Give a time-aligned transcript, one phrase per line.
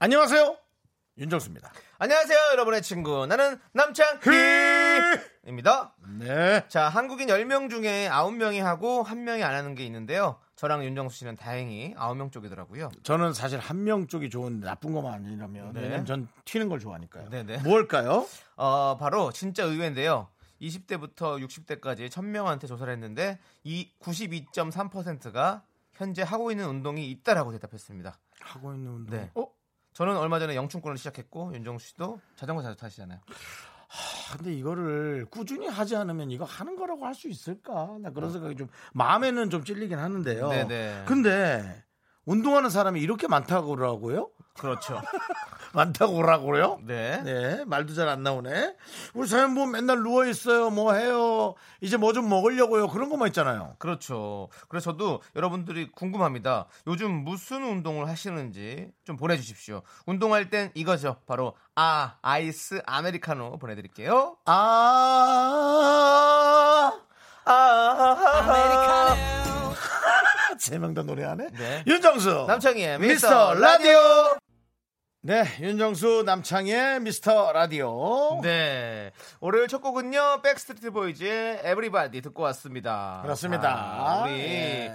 [0.00, 0.56] 안녕하세요.
[1.18, 1.72] 윤정수입니다.
[1.98, 3.26] 안녕하세요, 여러분의 친구.
[3.26, 4.22] 나는 남창희입니다.
[6.20, 6.64] 네.
[6.68, 10.38] 자, 한국인 10명 중에 9명이 하고 1명이 안 하는 게 있는데요.
[10.54, 12.92] 저랑 윤정수 씨는 다행히 9명 쪽이더라고요.
[13.02, 15.80] 저는 사실 한 명 쪽이 좋은데 나쁜 것만 아니라면 네.
[15.82, 17.30] 왜냐면 전 튀는 걸 좋아하니까요.
[17.30, 17.58] 네네.
[17.62, 18.24] 뭘까요?
[18.56, 20.28] 어, 바로 진짜 의외인데요.
[20.62, 25.62] 20대부터 60대까지 1000명한테 조사를 했는데 이 92.3%가
[25.94, 28.16] 현재 하고 있는 운동이 있다라고 대답했습니다.
[28.40, 29.16] 하고 있는 운동.
[29.18, 29.30] 네.
[29.34, 29.48] 어?
[29.98, 33.18] 저는 얼마 전에 영춘권을 시작했고 윤정수 씨도 자전거 자주 타시잖아요.
[33.28, 37.96] 아, 근데 이거를 꾸준히 하지 않으면 이거 하는 거라고 할 수 있을까?
[38.00, 40.46] 나 그런 생각이 좀 마음에는 좀 찔리긴 하는데요.
[40.46, 40.50] 어.
[40.50, 41.02] 네네.
[41.04, 41.84] 근데
[42.26, 44.30] 운동하는 사람이 이렇게 많다고 그러고요?
[44.58, 45.00] 그렇죠.
[45.74, 46.78] 많다고 그러고요?
[46.82, 47.20] 네.
[47.22, 48.74] 네, 말도 잘 안 나오네.
[49.12, 50.70] 우리 사연 보면 맨날 누워 있어요.
[50.70, 51.54] 뭐 해요.
[51.82, 52.88] 이제 뭐 좀 먹으려고요.
[52.88, 53.76] 그런 것만 있잖아요.
[53.78, 54.48] 그렇죠.
[54.68, 56.66] 그래서 저도 여러분들이 궁금합니다.
[56.86, 59.82] 요즘 무슨 운동을 하시는지 좀 보내주십시오.
[60.06, 61.16] 운동할 땐 이거죠.
[61.26, 64.38] 바로 아 아이스 아메리카노 보내드릴게요.
[64.46, 64.54] 아,
[67.44, 69.14] 아,
[70.58, 71.48] 세명 다 노래하네.
[71.52, 71.84] 네.
[71.86, 72.46] 윤정수.
[72.48, 73.98] 남창희의 미스터 라디오.
[75.20, 78.40] 네, 윤정수 남창의 미스터 라디오.
[78.40, 79.10] 네.
[79.40, 80.42] 월요일 첫 곡은요.
[80.42, 83.18] Backstreet Boys의 Everybody 듣고 왔습니다.
[83.24, 83.68] 그렇습니다.
[83.68, 84.92] 아, 우리 예.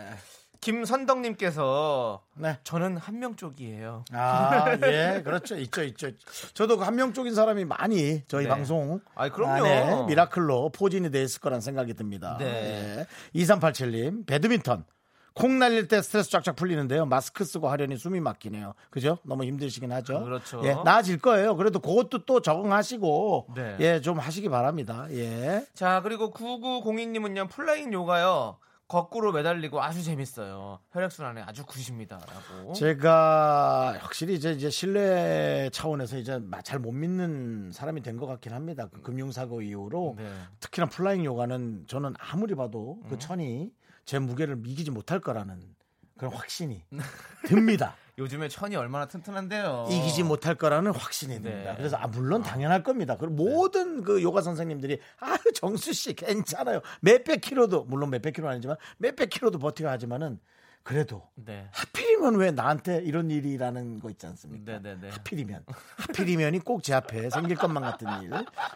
[0.61, 2.57] 김선덕님께서 네.
[2.63, 4.05] 저는 한명 쪽이에요.
[4.13, 5.57] 아, 예, 그렇죠.
[5.57, 6.11] 있죠, 있죠.
[6.53, 8.50] 저도 그 한명 쪽인 사람이 많이 저희 네.
[8.50, 10.05] 방송 아이, 그럼요.
[10.05, 12.38] 미라클로 포진이 돼 있을 거란 생각이 듭니다.
[12.40, 13.05] 네.
[13.35, 13.40] 예.
[13.41, 14.85] 2387님, 배드민턴.
[15.34, 17.05] 콕 날릴 때 스트레스 쫙쫙 풀리는데요.
[17.05, 18.73] 마스크 쓰고 하려니 숨이 막히네요.
[18.89, 19.17] 그죠?
[19.23, 20.23] 너무 힘드시긴 하죠.
[20.23, 20.61] 그렇죠.
[20.63, 21.55] 예, 나아질 거예요.
[21.55, 23.77] 그래도 그것도 또 적응하시고 네.
[23.79, 25.07] 예, 좀 하시기 바랍니다.
[25.11, 25.66] 예.
[25.73, 28.57] 자, 그리고 9902님은요, flying 요가요.
[28.88, 30.77] 거꾸로 매달리고 아주 재밌어요.
[30.91, 32.73] 혈액순환에 아주 good입니다라고.
[32.73, 38.89] 제가 확실히 이제, 이제 신뢰 차원에서 이제 잘 못 믿는 사람이 된 것 같긴 합니다.
[38.93, 40.29] 그 금융사고 이후로 네.
[40.59, 43.72] 특히나 flying 요가는 저는 아무리 봐도 그 천이
[44.06, 45.62] 제 무게를 이기지 못할 거라는
[46.18, 46.84] 그런 확신이
[47.46, 47.96] 듭니다.
[48.18, 49.88] 요즘에 천이 얼마나 튼튼한데요.
[49.90, 51.72] 이기지 못할 거라는 확신이 듭니다.
[51.72, 51.78] 네.
[51.78, 53.18] 그래서 아 물론 당연할 겁니다.
[53.18, 56.81] 그리고 모든 그 요가 선생님들이 아 정수 씨 괜찮아요.
[57.02, 60.40] 몇백 킬로도 물론 몇백 킬로 아니지만 몇백 킬로도 버틴다 하지만은
[60.83, 61.67] 그래도 네.
[61.71, 64.79] 하필이면 왜 나한테 이런 일이라는 거 있지 않습니까?
[64.79, 65.09] 네네네.
[65.11, 65.66] 하필이면
[65.97, 68.31] 하필이면이 꼭 제 앞에 생길 것만 같은 일.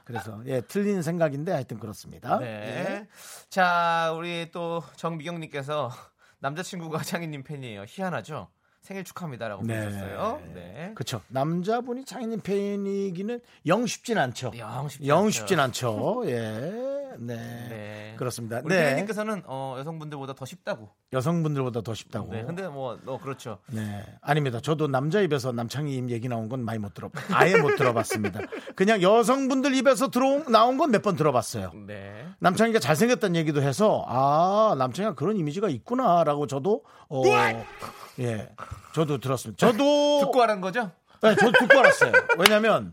[0.06, 2.40] 그래서 예 틀린 생각인데 하여튼 그렇습니다.
[2.40, 2.46] 네.
[2.46, 3.08] 예.
[3.50, 5.92] 자, 우리 또 정미경님께서
[6.40, 7.84] 남자친구가 장희님 팬이에요.
[7.88, 8.48] 희한하죠?
[8.88, 9.84] 생일 축하합니다라고 네.
[9.84, 10.42] 보내셨어요.
[10.54, 10.92] 네.
[10.96, 11.20] 그렇죠.
[11.28, 14.54] 남자분이 창희님 팬이기는 영 쉽진 않죠.
[14.58, 15.30] 영 쉽지 영.
[15.30, 16.24] 쉽진 않죠.
[16.28, 16.96] 예.
[17.20, 17.36] 네.
[17.70, 18.14] 네.
[18.18, 18.62] 그렇습니다.
[18.64, 18.86] 우리 네.
[18.92, 20.90] 피디님께서는 어, 여성분들보다 더 쉽다고.
[21.12, 22.32] 여성분들보다 더 쉽다고.
[22.32, 22.44] 네.
[22.46, 23.58] 근데 뭐, 어, 그렇죠.
[23.72, 24.06] 네.
[24.22, 24.62] 아닙니다.
[24.62, 27.10] 저도 남자 입에서 남창희 얘기 나온 건 많이 못 들어.
[27.34, 28.40] 아예 못 들어봤습니다.
[28.76, 31.74] 그냥 여성분들 입에서 들어온 나온 건 몇 번 들어봤어요.
[31.88, 32.26] 네.
[32.40, 37.22] 남창희가 잘생겼다는 얘기도 해서 아 남창희가 그런 이미지가 있구나라고 저도 어,
[38.20, 38.50] 예
[38.94, 39.66] 저도 들었습니다.
[39.66, 40.92] 저도 듣고 하는 거죠?
[41.22, 42.12] 네, 저도 듣고 알았어요.
[42.38, 42.92] 왜냐하면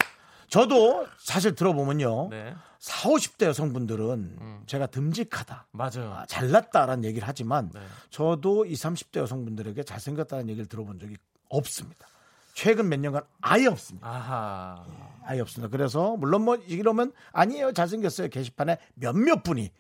[0.49, 2.55] 저도 사실 들어보면요 네.
[2.79, 5.67] 4, 50대 여성분들은 제가 듬직하다.
[5.73, 6.13] 맞아요.
[6.15, 7.81] 아, 잘났다라는 얘기를 하지만 네.
[8.11, 11.17] 저도 20, 30대 여성분들에게 잘생겼다는 얘기를 들어본 적이
[11.49, 12.07] 없습니다.
[12.53, 14.07] 최근 몇 년간 아예 없습니다.
[14.07, 14.85] 아하.
[15.25, 15.71] 아예 없습니다.
[15.71, 19.73] 그래서 물론 뭐 이러면 아니에요 잘생겼어요 게시판에 몇몇 분이 네.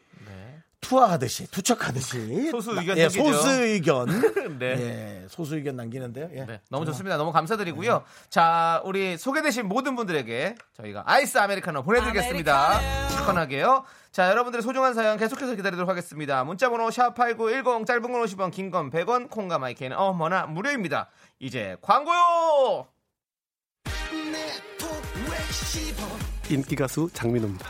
[0.84, 3.32] 투하하듯이 투척하듯이 소수 의견 예, 남기죠.
[3.32, 4.06] 소수 의견
[4.58, 4.66] 네.
[4.66, 6.28] 예, 소수 의견 남기는데요.
[6.34, 6.44] 예.
[6.44, 7.16] 네, 너무 좋습니다.
[7.16, 8.04] 너무 감사드리고요.
[8.28, 13.08] 자, 우리 소개되신 모든 분들에게 저희가 아이스 아메리카노 보내드리겠습니다.
[13.10, 13.84] 시원하게요.
[14.12, 16.44] 자, 여러분들의 소중한 사연 계속해서 기다리도록 하겠습니다.
[16.44, 21.08] 문자번호 샵8910 짧은 건 50원, 긴 건 100원, 콩과 마이크는 어머나 무료입니다.
[21.40, 22.86] 이제 광고요!
[26.50, 27.66] 인기 가수 장민호입니다.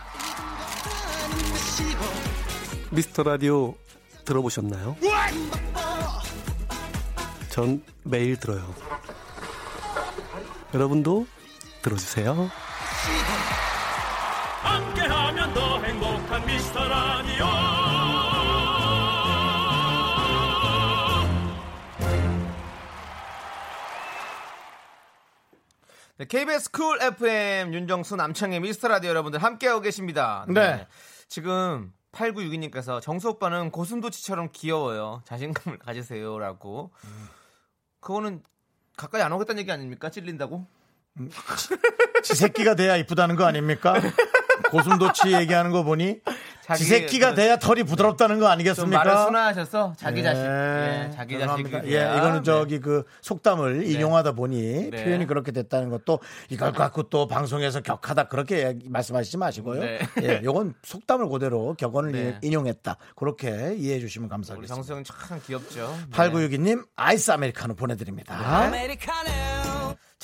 [2.95, 3.75] 미스터 라디오
[4.25, 4.97] 들어보셨나요?
[7.51, 8.73] 전 매일 들어요.
[10.73, 11.27] 여러분도
[11.83, 12.49] 들어주세요.
[14.63, 17.47] 함께하면 더 행복한 미스터 라디오
[26.17, 30.47] 네, 네, KBS 쿨 FM 윤정수 남창희의 미스터 라디오 여러분들 함께하고 계십니다.
[30.49, 30.87] 네.
[31.29, 35.23] 지금 8962님께서 정수 오빠는 고슴도치처럼 귀여워요.
[35.25, 36.91] 자신감을 가지세요라고.
[38.01, 38.43] 그거는
[38.97, 40.11] 가까이 안 오겠다는 얘기 아닙니까?
[40.11, 40.67] 찔린다고?
[42.23, 43.95] 지 새끼가 돼야 이쁘다는 거 아닙니까?
[44.71, 46.21] 고슴도치 얘기하는 거 보니
[46.65, 49.05] 자기- 지 새끼가 그- 돼야 털이 부드럽다는 거좀 아니겠습니까?
[49.05, 50.43] 말을 순화하셔서 자기 자신.
[50.45, 51.57] 예, 예, 자기 자식.
[51.69, 51.87] 죄송합니다.
[51.89, 55.05] 예, 이거는 저기 그 속담을 인용하다 보니 네.
[55.05, 59.81] 표현이 그렇게 됐다는 것도 이걸 갖고 또 방송에서 격하다 그렇게 말씀하시지 마시고요.
[59.83, 59.99] 네.
[60.23, 62.39] 예, 이건 속담을 그대로 격언을 네.
[62.41, 62.97] 인용했다.
[63.17, 64.75] 그렇게 이해해 주시면 감사하겠습니다.
[64.75, 65.95] 정수 형이 참 귀엽죠.
[66.11, 66.17] 네.
[66.17, 68.35] 8962님 아이스 아메리카노 보내드립니다.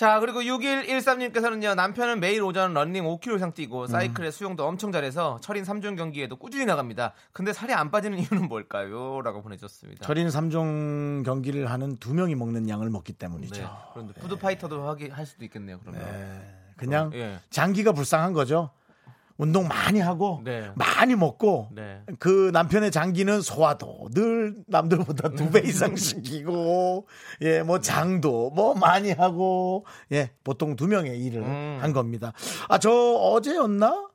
[0.01, 5.63] 자, 그리고 6113님께서는요, 남편은 매일 오전 런닝 5km 이상 뛰고, 사이클에 수영도 엄청 잘해서, 철인
[5.63, 7.13] 3종 경기에도 꾸준히 나갑니다.
[7.35, 9.21] 근데 살이 안 빠지는 이유는 뭘까요?
[9.21, 10.07] 라고 보내줬습니다.
[10.07, 13.61] 철인 3종 경기를 하는 두 명이 먹는 양을 먹기 때문이죠.
[13.61, 13.69] 네.
[13.93, 16.03] 그런데 food fighter도 하기, 할 수도 있겠네요, 그러면.
[16.79, 17.39] 그냥 예.
[17.51, 18.71] 장기가 불쌍한 거죠.
[19.41, 20.71] 운동 많이 하고 네.
[20.75, 22.03] 많이 먹고 네.
[22.19, 27.07] 그 남편의 장기는 소화도 늘 남들보다 두 배 이상 시키고
[27.41, 31.79] 예 뭐 장도 뭐 많이 하고 예 보통 두 명의 일을 음.
[31.81, 32.33] 한 겁니다.
[32.69, 34.09] 아 저 어제였나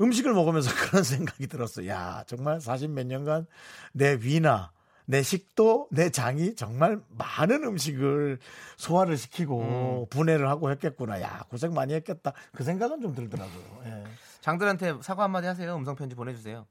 [0.00, 1.86] 음식을 먹으면서 그런 생각이 들었어.
[1.88, 3.46] 야 정말 40몇 년간
[3.92, 4.70] 내 위나
[5.04, 8.38] 내 식도 내 장이 정말 많은 음식을
[8.76, 11.20] 소화를 시키고 분해를 하고 했겠구나.
[11.20, 12.32] 야 고생 많이 했겠다.
[12.52, 13.62] 그 생각은 좀 들더라고요.
[13.86, 14.04] 예.
[14.40, 15.74] 장들한테 사과 한마디 하세요.
[15.76, 16.66] 음성 편지 보내주세요.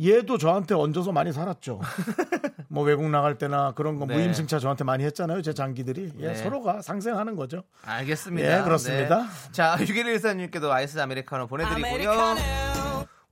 [0.00, 1.80] 얘도 저한테 얹어서 많이 살았죠.
[2.68, 4.14] 뭐 외국 나갈 때나 그런 거 네.
[4.14, 5.42] 무임승차 저한테 많이 했잖아요.
[5.42, 6.12] 제 장기들이.
[6.20, 6.34] 예, 네.
[6.36, 7.64] 서로가 상생하는 거죠.
[7.84, 8.60] 알겠습니다.
[8.60, 9.22] 예, 그렇습니다.
[9.22, 9.52] 네.
[9.52, 12.36] 자, 6114님께도 아이스 아메리카노 보내드리고요.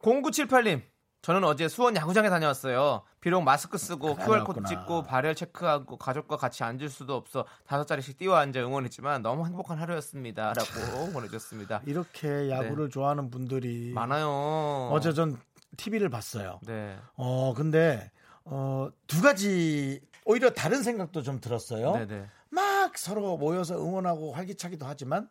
[0.00, 0.82] 0978님.
[1.26, 3.02] 저는 어제 수원 야구장에 다녀왔어요.
[3.20, 4.60] 비록 마스크 쓰고 QR코드.
[4.68, 9.76] 찍고 발열 체크하고 가족과 같이 앉을 수도 없어 다섯 자리씩 뛰어 앉아 응원했지만 너무 행복한
[9.76, 10.52] 하루였습니다.
[10.52, 11.82] 라고 보내줬습니다.
[11.84, 13.92] 이렇게 야구를 좋아하는 분들이 네.
[13.92, 14.88] 많아요.
[14.92, 15.36] 어제 전
[15.76, 16.60] TV를 봤어요.
[16.64, 16.96] 네.
[17.16, 18.12] 어, 근데
[18.44, 21.94] 어, 두 가지 오히려 다른 생각도 좀 들었어요.
[21.94, 22.24] 네네.
[22.50, 25.28] 막 서로 모여서 응원하고 활기차기도 하지만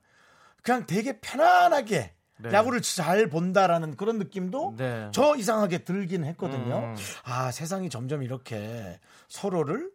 [0.62, 2.52] 그냥 되게 편안하게 네.
[2.52, 5.10] 야구를 잘 본다라는 그런 느낌도 네.
[5.12, 6.78] 저 이상하게 들긴 했거든요.
[6.78, 6.96] 음.
[7.24, 9.90] 아, 세상이 점점 이렇게 서로를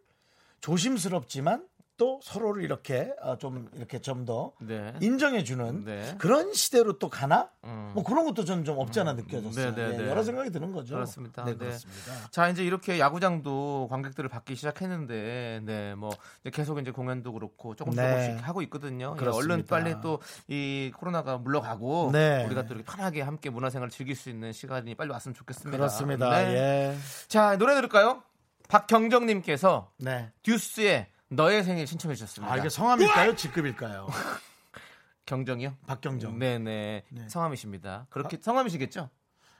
[0.61, 1.65] 조심스럽지만
[2.01, 4.91] 또 서로를 이렇게 어, 좀 이렇게 좀더 네.
[5.01, 6.15] 인정해주는 네.
[6.17, 7.51] 그런 시대로 또 가나?
[7.63, 7.91] 음.
[7.93, 9.75] 뭐 그런 것도 저는 좀 없지 않아 느껴졌어요.
[9.75, 10.09] 네, 네, 예, 네.
[10.09, 10.95] 여러 생각이 드는 거죠.
[10.95, 11.43] 그렇습니다.
[11.43, 11.57] 네, 네.
[11.59, 12.29] 그렇습니다.
[12.31, 16.09] 자 이제 이렇게 야구장도 관객들을 받기 시작했는데 네뭐
[16.51, 18.09] 계속 이제 공연도 그렇고 조금 네.
[18.09, 19.13] 조금씩 하고 있거든요.
[19.15, 19.53] 예, 그렇습니다.
[19.53, 22.45] 얼른 빨리 또 이 코로나가 물러가고 네.
[22.45, 25.77] 우리가 또 이렇게 편하게 함께 문화생활을 즐길 수 있는 시간이 빨리 왔으면 좋겠습니다.
[25.77, 26.29] 그렇습니다.
[26.29, 26.55] 네.
[26.55, 26.97] 예.
[27.27, 28.23] 자 노래 들을까요?
[28.67, 30.31] 박경정님께서 네.
[30.43, 32.53] 듀스의 너의 생일 신청해 주셨습니다.
[32.53, 33.35] 아, 이게 성함일까요?
[33.35, 34.07] 직급일까요?
[35.25, 35.77] 경정이요?
[35.87, 36.37] 박경정.
[36.37, 38.07] 네네 성함이십니다.
[38.09, 39.09] 그렇게 성함이시겠죠?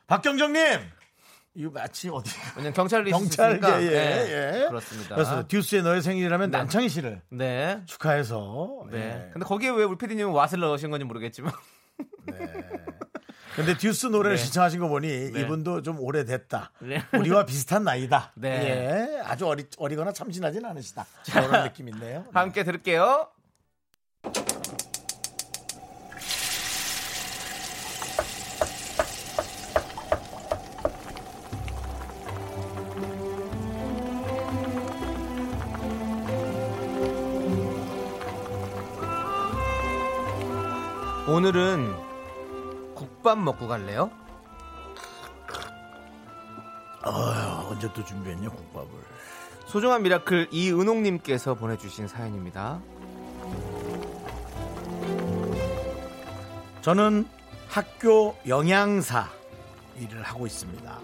[0.08, 0.62] 박경정님!
[1.54, 4.68] 이거 마치 어디 왜냐면 경찰이 경찰 예, 예, 네, 예.
[4.68, 5.16] 그렇습니다.
[5.16, 6.58] 그래서 듀스의 너의 생일이라면 네.
[6.58, 7.82] 남창희 씨를 네.
[7.86, 8.98] 축하해서 네.
[8.98, 9.30] 예.
[9.32, 11.54] 근데 거기에 왜 우리 PD님은 왓을 넣으신 건지 모르겠지만.
[13.56, 14.44] 근데 듀스 노래를 네.
[14.44, 15.42] 신청하신 거 보니 네.
[15.42, 16.72] 이분도 좀 오래됐다.
[16.80, 17.04] 네.
[17.14, 18.32] 우리와 비슷한 나이다.
[18.36, 18.50] 네.
[18.50, 19.22] 예.
[19.24, 21.06] 아주 어리, 어리거나 참신하진 않으시다.
[21.32, 22.20] 그런 느낌인데요.
[22.20, 22.30] 네.
[22.34, 23.28] 함께 들을게요.
[41.28, 42.11] 오늘은
[43.22, 44.10] 국밥 먹고 갈래요?
[47.06, 48.90] 어, 언제 또 준비했냐 국밥을.
[49.68, 52.82] 소중한 미라클 이은홍님께서 보내주신 사연입니다.
[56.82, 57.28] 저는
[57.68, 59.30] 학교 영양사
[60.00, 61.00] 일을 하고 있습니다.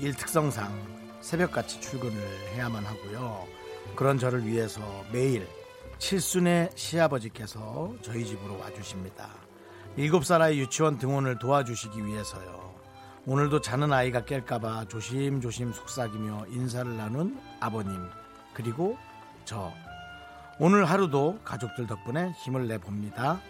[0.00, 0.72] 일 특성상
[1.20, 2.20] 새벽같이 출근을
[2.54, 3.46] 해야만 하고요.
[3.94, 4.80] 그런 저를 위해서
[5.12, 5.48] 매일
[5.98, 9.43] 칠순의 시아버지께서 저희 집으로 와주십니다.
[9.96, 12.74] 일곱 살 아이 유치원 등원을 도와주시기 위해서요.
[13.26, 18.10] 오늘도 자는 아이가 깰까봐 조심조심 속삭이며 인사를 나눈 아버님
[18.52, 18.98] 그리고
[19.44, 19.72] 저
[20.58, 23.40] 오늘 하루도 가족들 덕분에 힘을 내봅니다.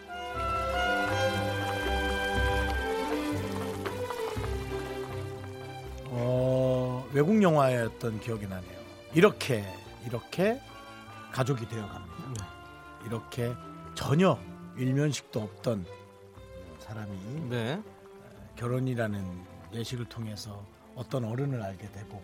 [6.05, 8.79] 어, 외국 영화였던 기억이 나네요.
[9.13, 9.65] 이렇게
[10.05, 10.61] 이렇게
[11.31, 12.47] 가족이 되어 갑니다.
[13.05, 13.53] 이렇게
[13.95, 14.39] 전혀
[14.77, 15.85] 일면식도 없던
[16.85, 17.81] 사람이 네.
[18.57, 20.63] 결혼이라는 예식을 통해서
[20.95, 22.21] 어떤 어른을 알게 되고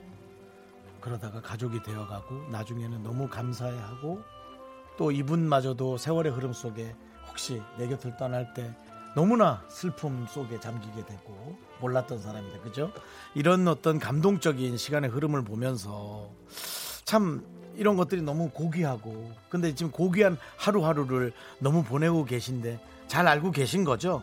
[0.99, 4.21] 그러다가 가족이 되어가고 나중에는 너무 감사해하고
[4.97, 6.95] 또 이분마저도 세월의 흐름 속에
[7.27, 8.71] 혹시 내 곁을 떠날 때
[9.15, 12.93] 너무나 슬픔 속에 잠기게 되고 몰랐던 사람인데 그죠?
[13.33, 16.29] 이런 어떤 감동적인 시간의 흐름을 보면서
[17.03, 17.43] 참
[17.75, 24.21] 이런 것들이 너무 고귀하고 근데 지금 고귀한 하루하루를 너무 보내고 계신데 잘 알고 계신 거죠?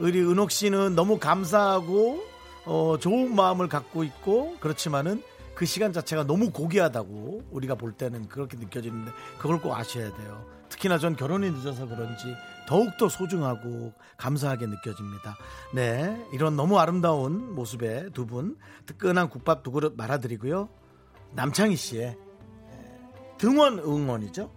[0.00, 2.22] 우리 은옥 씨는 너무 감사하고
[2.64, 5.22] 어, 좋은 마음을 갖고 있고 그렇지만은
[5.54, 10.46] 그 시간 자체가 너무 고귀하다고 우리가 볼 때는 그렇게 느껴지는데 그걸 꼭 아셔야 돼요.
[10.68, 12.36] 특히나 전 결혼이 늦어서 그런지
[12.68, 15.36] 더욱더 소중하고 감사하게 느껴집니다.
[15.74, 20.68] 네, 이런 너무 아름다운 모습의 두분 뜨끈한 국밥 두 그릇 말아드리고요.
[21.32, 22.16] 남창희 씨의
[23.38, 24.52] 등원 응원이죠.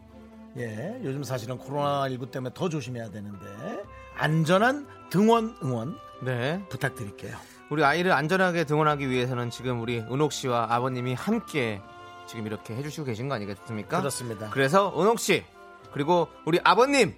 [0.57, 3.83] 예, 요즘 사실은 코로나19 때문에 더 조심해야 되는데
[4.21, 6.63] 안전한 등원 응원 네.
[6.69, 7.35] 부탁드릴게요.
[7.71, 11.81] 우리 아이를 안전하게 등원하기 위해서는 지금 우리 은옥 씨와 아버님이 함께
[12.27, 13.97] 지금 이렇게 해주시고 계신 거 아니겠습니까?
[13.97, 14.51] 그렇습니다.
[14.51, 15.43] 그래서 은옥 씨
[15.91, 17.15] 그리고 우리 아버님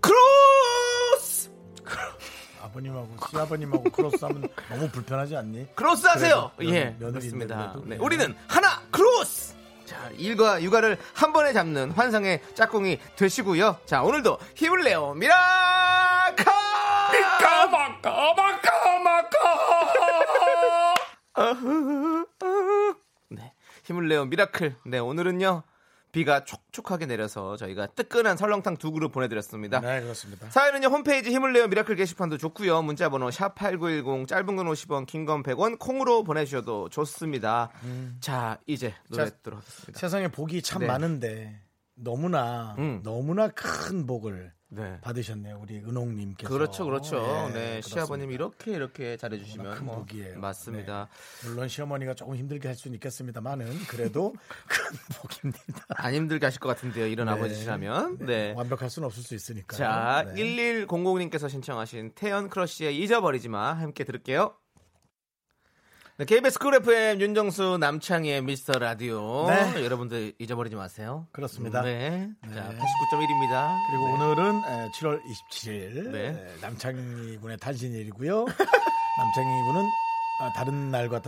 [0.00, 1.52] 크로스
[2.60, 5.76] 아버님하고 시아버님하고 크로스하면 너무 불편하지 않니?
[5.76, 6.50] 크로스 하세요.
[6.56, 7.76] 그래도 예, 그렇습니다.
[7.84, 8.02] 네, 네.
[8.02, 9.54] 우리는 하나 크로스.
[9.84, 13.78] 자, 일과 육아를 한 번에 잡는 환상의 짝꿍이 되시고요.
[13.86, 15.85] 자, 오늘도 힘을 내요 미라
[16.36, 16.44] 카.
[17.38, 19.36] 까마 까 마 까 마까
[23.30, 23.52] 네,
[23.84, 24.76] 힘을 내요 미라클.
[24.86, 25.62] 네, 오늘은요
[26.12, 29.80] 비가 촉촉하게 내려서 저희가 뜨끈한 설렁탕 두 그릇 보내드렸습니다.
[29.80, 30.48] 네, 그렇습니다.
[30.50, 35.42] 사연은요 홈페이지 힘을 내요 미라클 게시판도 좋고요 문자번호 샵 #8910 짧은 건 50원, 긴 건
[35.42, 37.70] 100원 콩으로 보내주셔도 좋습니다.
[38.20, 39.98] 자 이제 노래 자, 하겠습니다.
[39.98, 40.86] 세상에 복이 참 네.
[40.86, 41.60] 많은데
[41.94, 43.00] 너무나 음.
[43.02, 45.00] 너무나 큰 복을 네.
[45.00, 46.52] 받으셨네요, 우리 은옥님께서.
[46.52, 47.16] 그렇죠, 그렇죠.
[47.16, 47.80] 예, 네, 그렇습니다.
[47.88, 50.38] 시아버님 이렇게 이렇게 잘해주시면 큰뭐 복이에요.
[50.38, 51.08] 맞습니다.
[51.42, 51.48] 네.
[51.48, 54.34] 물론 시어머니가 조금 힘들게 할 수는 있겠습니다만은 그래도
[54.68, 55.86] 큰 복입니다.
[55.88, 57.32] 안 힘들게 하실 것 같은데요, 이런 네.
[57.32, 58.18] 아버지시라면.
[58.18, 58.52] 네.
[58.56, 59.76] 완벽할 수는 없을 수 있으니까.
[59.76, 60.34] 자, 네.
[60.86, 64.54] 1100님께서 신청하신 태연 크러쉬의 잊어버리지 마 함께 들을게요.
[66.18, 69.46] 네, KBS 쿨 FM 윤정수 남창희의 미스터 라디오.
[69.50, 69.84] 네.
[69.84, 71.26] 여러분들 잊어버리지 마세요.
[71.30, 71.82] 그렇습니다.
[71.82, 72.30] 네.
[72.48, 72.54] 네.
[72.54, 73.76] 자, 89.1입니다.
[73.90, 76.28] 그리고 오늘은 에, 7월 27일 네.
[76.28, 78.46] 에, 남창희 군의 탄신일이고요.
[79.18, 79.82] 남창희 군은
[80.40, 81.20] 아, 다른 날과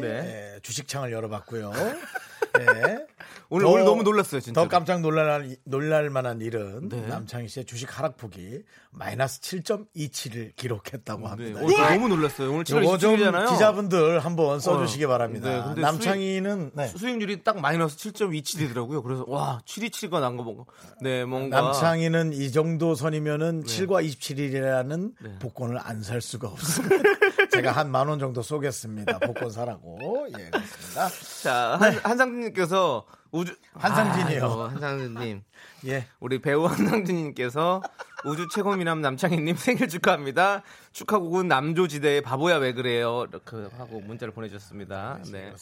[0.00, 0.56] 네.
[0.56, 1.70] 에, 주식창을 열어봤고요.
[2.58, 3.06] 네.
[3.48, 4.60] 오늘 더- 오늘 너무 놀랐어요, 진짜.
[4.60, 7.00] 더 깜짝 놀랄, 놀랄 만한 일은 네.
[7.06, 11.60] 남창희 씨의 주식 하락폭이 마이너스 7.27을 기록했다고 네, 합니다.
[11.62, 12.50] 오늘 너무 놀랐어요.
[12.50, 13.48] 오늘 7월 요거 좀 27일이잖아요.
[13.50, 15.08] 기자분들 한번 써주시기 어.
[15.08, 15.74] 바랍니다.
[15.76, 16.88] 네, 남창희는 네.
[16.88, 19.02] 수익 률이 딱 마이너스 7.27이더라고요.
[19.04, 20.64] 그래서 와, 727가 난거 뭔가.
[21.00, 25.38] 네, 뭔가 남창희는 이 정도 선이면은 7과 27일이라는 네.
[25.38, 26.96] 복권을 안 살 수가 없습니다.
[27.52, 29.18] 제가 한 만 원 정도 쏘겠습니다.
[29.20, 30.26] 복권 사라고.
[30.38, 31.08] 예, 그렇습니다.
[31.42, 34.44] 자, 한, 한상 진님께서 우주 한상진이요.
[34.44, 35.42] 아이고, 한상진님.
[35.86, 36.06] 예.
[36.20, 37.82] 우리 배우 한상진님께서
[38.24, 40.62] 우주 최고 미남 남창희님 생일 축하합니다.
[40.92, 43.26] 축하곡은 남조지대의 바보야 왜 그래요?
[43.28, 45.20] 이렇게 하고 문자를 보내주셨습니다.
[45.32, 45.52] 네.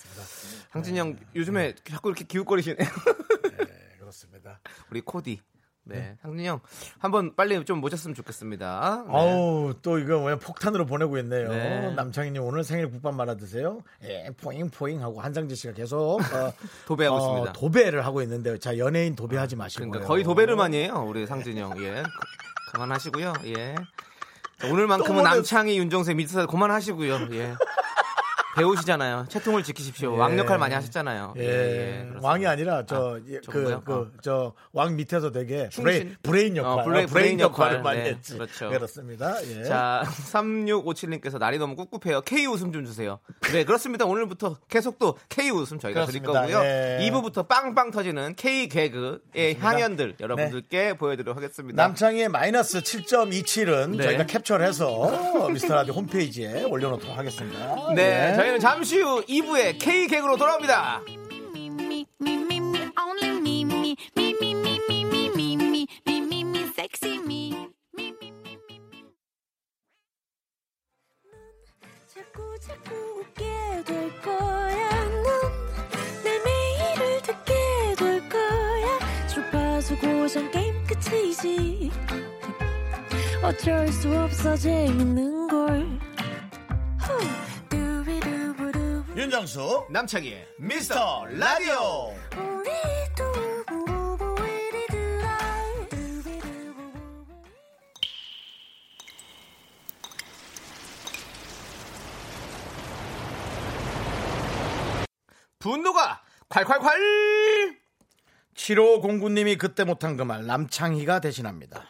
[0.73, 2.79] 상진이 형 요즘에 자꾸 이렇게 기웃거리시네요.
[2.79, 3.67] 네,
[3.99, 4.61] 그렇습니다.
[4.91, 5.41] 우리 코디.
[5.87, 6.17] 네.
[6.23, 6.61] 상진이 형
[6.99, 9.05] 한번 빨리 좀 모셨으면 좋겠습니다.
[9.07, 9.13] 네.
[9.13, 11.49] 어우, 또 이거 왜 폭탄으로 보내고 있네요.
[11.49, 11.93] 네.
[11.95, 13.83] 남창희님 오늘 생일 국밥 말아 드세요.
[14.03, 16.53] 예, 포잉 포잉 하고 한상진 씨가 계속 어,
[16.87, 17.53] 도배하고 어, 있습니다.
[17.53, 19.91] 도배를 하고 있는데 자 연예인 도배하지 마시고요.
[19.91, 21.05] 그러니까 거의 도베르만이에요.
[21.07, 21.73] 우리 상진이 형.
[21.83, 22.03] 예.
[22.03, 23.33] 그- 그만하시고요.
[23.47, 23.75] 예.
[24.59, 27.29] 자, 오늘만큼은 남창희 윤정수 밑에서 그만하시고요.
[27.33, 27.55] 예.
[28.55, 29.27] 배우시잖아요.
[29.29, 30.15] 체통을 지키십시오.
[30.15, 30.19] 예.
[30.19, 31.35] 왕 역할 많이 하셨잖아요.
[31.37, 31.43] 예,
[32.03, 32.21] 그렇습니다.
[32.29, 33.83] 왕이 아니라 저 아, 그 저건가요?
[34.17, 35.83] 그저왕 밑에서 되게 충신?
[35.85, 37.83] 브레인, 브레인 역할, 어, 어, 브레인- 브레인, 브레인 역할을 역할.
[37.83, 38.35] 많이 네, 했지.
[38.35, 38.69] 그렇죠.
[38.71, 39.37] 그렇습니다.
[39.49, 39.65] 예.
[39.65, 42.21] 자, 3657님께서 날이 너무 꿉꿉해요.
[42.23, 43.19] K 웃음 좀 주세요.
[43.53, 44.05] 네, 그렇습니다.
[44.05, 46.57] 오늘부터 계속 또 K 웃음 저희가 드릴 그렇습니다.
[46.57, 46.69] 거고요.
[46.69, 46.99] 예.
[47.11, 51.83] 2부부터 빵빵 터지는 K 개그의 향연들 여러분들께 보여드리도록 하겠습니다.
[51.83, 54.03] 남창희의 마이너스 7.27은 네.
[54.05, 57.93] 저희가 캡처를 해서 미스터 라디오 홈페이지에 올려놓도록 하겠습니다.
[57.95, 58.35] 네, 예.
[58.45, 61.01] 저희는 잠시 후 2부에 K객으로 돌아옵니다.
[83.43, 85.87] 어쩔 수 없어 재밌는 걸
[86.99, 87.44] 후.
[89.17, 92.15] 윤정수 남창희의 미스터 라디오.
[105.59, 107.77] 분노가 콸콸콸!
[108.55, 111.85] 7509님이 그때 못한 그 말 남창희가 대신합니다.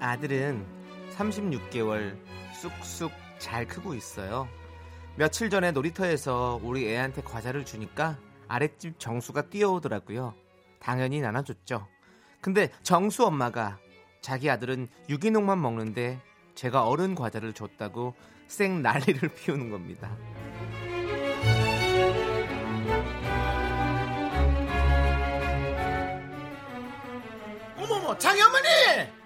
[0.00, 0.66] 아들은
[1.16, 2.16] 36개월
[2.52, 4.48] 쑥쑥 잘 크고 있어요.
[5.16, 8.18] 며칠 전에 놀이터에서 우리 애한테 과자를 주니까
[8.48, 10.34] 아랫집 정수가 뛰어오더라고요.
[10.80, 11.86] 당연히 나눠줬죠.
[12.40, 13.78] 근데 정수 엄마가
[14.20, 16.20] 자기 아들은 유기농만 먹는데
[16.54, 18.14] 제가 어른 과자를 줬다고
[18.48, 20.16] 쌩 난리를 피우는 겁니다.
[27.76, 29.17] 어머머 장희 어머니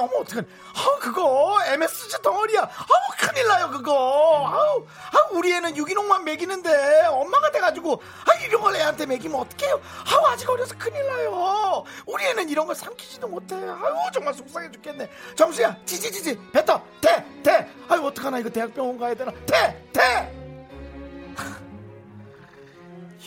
[0.00, 0.42] 어머 어떡해
[0.74, 2.62] 아 그거 MSG 덩어리야.
[2.62, 4.46] 아우 큰일 나요 그거.
[4.48, 9.80] 아우 아우 우리 애는 유기농만 먹이는데 엄마가 돼가지고 아 이런 걸 애한테 먹이면 어떡해요?
[10.12, 11.84] 아우 아직 어려서 큰일 나요.
[12.06, 13.54] 우리 애는 이런 걸 삼키지도 못해.
[13.56, 15.08] 아유 정말 속상해 죽겠네.
[15.36, 16.82] 정수야 지지지지 뱉어.
[17.00, 17.68] 대대.
[17.88, 19.32] 아유 어떡하나 이거 대학병원 가야 되나?
[19.46, 20.36] 대대.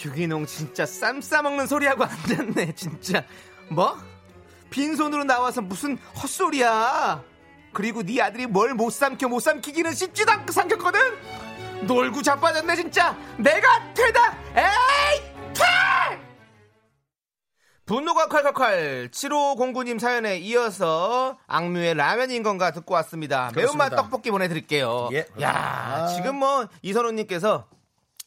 [0.06, 3.24] 유기농 진짜 쌈 싸먹는 소리하고 앉았네 진짜.
[3.70, 3.98] 뭐?
[4.84, 7.24] 빈손으로 나와서 무슨 헛소리야?
[7.74, 11.00] 그리고 네 아들이 뭘 못 삼켜 못 삼키기는 쉽지도 않고 삼켰거든?
[11.86, 13.16] 놀고 자빠졌네 진짜.
[13.38, 14.36] 내가 되다!
[14.56, 15.22] 에이
[15.54, 15.64] 캬!
[17.86, 19.12] 분노가 콸콸콸.
[19.12, 23.52] 7509님 사연에 이어서 악뮤의 라면인 건가 듣고 왔습니다.
[23.54, 23.96] 매운맛 그렇습니다.
[23.96, 25.10] 떡볶이 보내드릴게요.
[25.14, 26.08] 예, 야 그렇습니다.
[26.16, 27.68] 지금 뭐 이선호님께서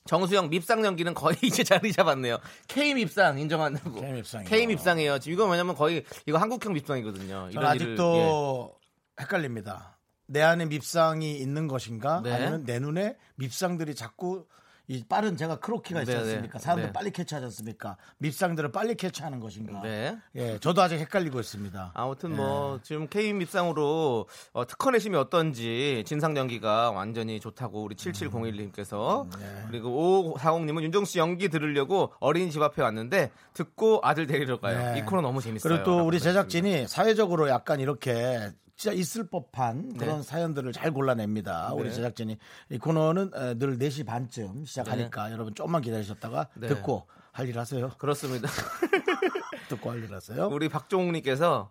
[0.07, 2.39] 정수영 밉상 연기는 거의 이제 자리 잡았네요.
[2.69, 4.01] K 밉상 인정한다고.
[4.01, 4.49] K 밉상이요.
[4.49, 5.19] K 밉상이에요.
[5.19, 7.51] 지금 이거 뭐냐면 거의 이거 한국형 밉상이거든요.
[7.51, 7.67] 저는 이런 일을, 예.
[7.69, 8.79] 아직도
[9.21, 9.99] 헷갈립니다.
[10.27, 12.33] 내 안에 밉상이 있는 것인가 네.
[12.33, 14.47] 아니면 내 눈에 밉상들이 자꾸
[14.89, 16.59] 이 빠른 제가 크로키가 있지 네, 않습니까?
[16.59, 16.63] 네.
[16.63, 16.93] 사람들 네.
[16.93, 17.97] 빨리 캐치하지 않습니까?
[18.19, 19.81] 밉상들을 빨리 캐치하는 것인가?
[19.83, 20.17] 네.
[20.35, 21.93] 예, 저도 아직 헷갈리고 있습니다.
[21.95, 29.27] 아무튼 뭐 지금 K 밉상으로 어, 특허 내심이 어떤지 진상 연기가 완전히 좋다고 우리 7701님께서
[29.69, 34.93] 그리고 5540님은 윤정수 연기 들으려고 어린이 집 앞에 왔는데 듣고 아들 데리러 가요.
[34.93, 35.01] 네.
[35.01, 35.69] 이 코너 너무 재밌어요.
[35.73, 36.21] 그리고 또 우리.
[36.27, 40.23] 제작진이 사회적으로 약간 이렇게 진짜 있을 법한 그런 네.
[40.23, 41.73] 사연들을 잘 골라냅니다.
[41.73, 42.37] 우리 제작진이
[42.71, 46.69] 이 코너는 어, 늘 4시 반쯤 시작하니까 여러분 조금만 기다리셨다가 네.
[46.69, 47.91] 듣고 할 일 하세요.
[47.99, 48.49] 그렇습니다.
[49.69, 50.49] 듣고 할 일 하세요.
[50.49, 51.71] 우리 박종욱님께서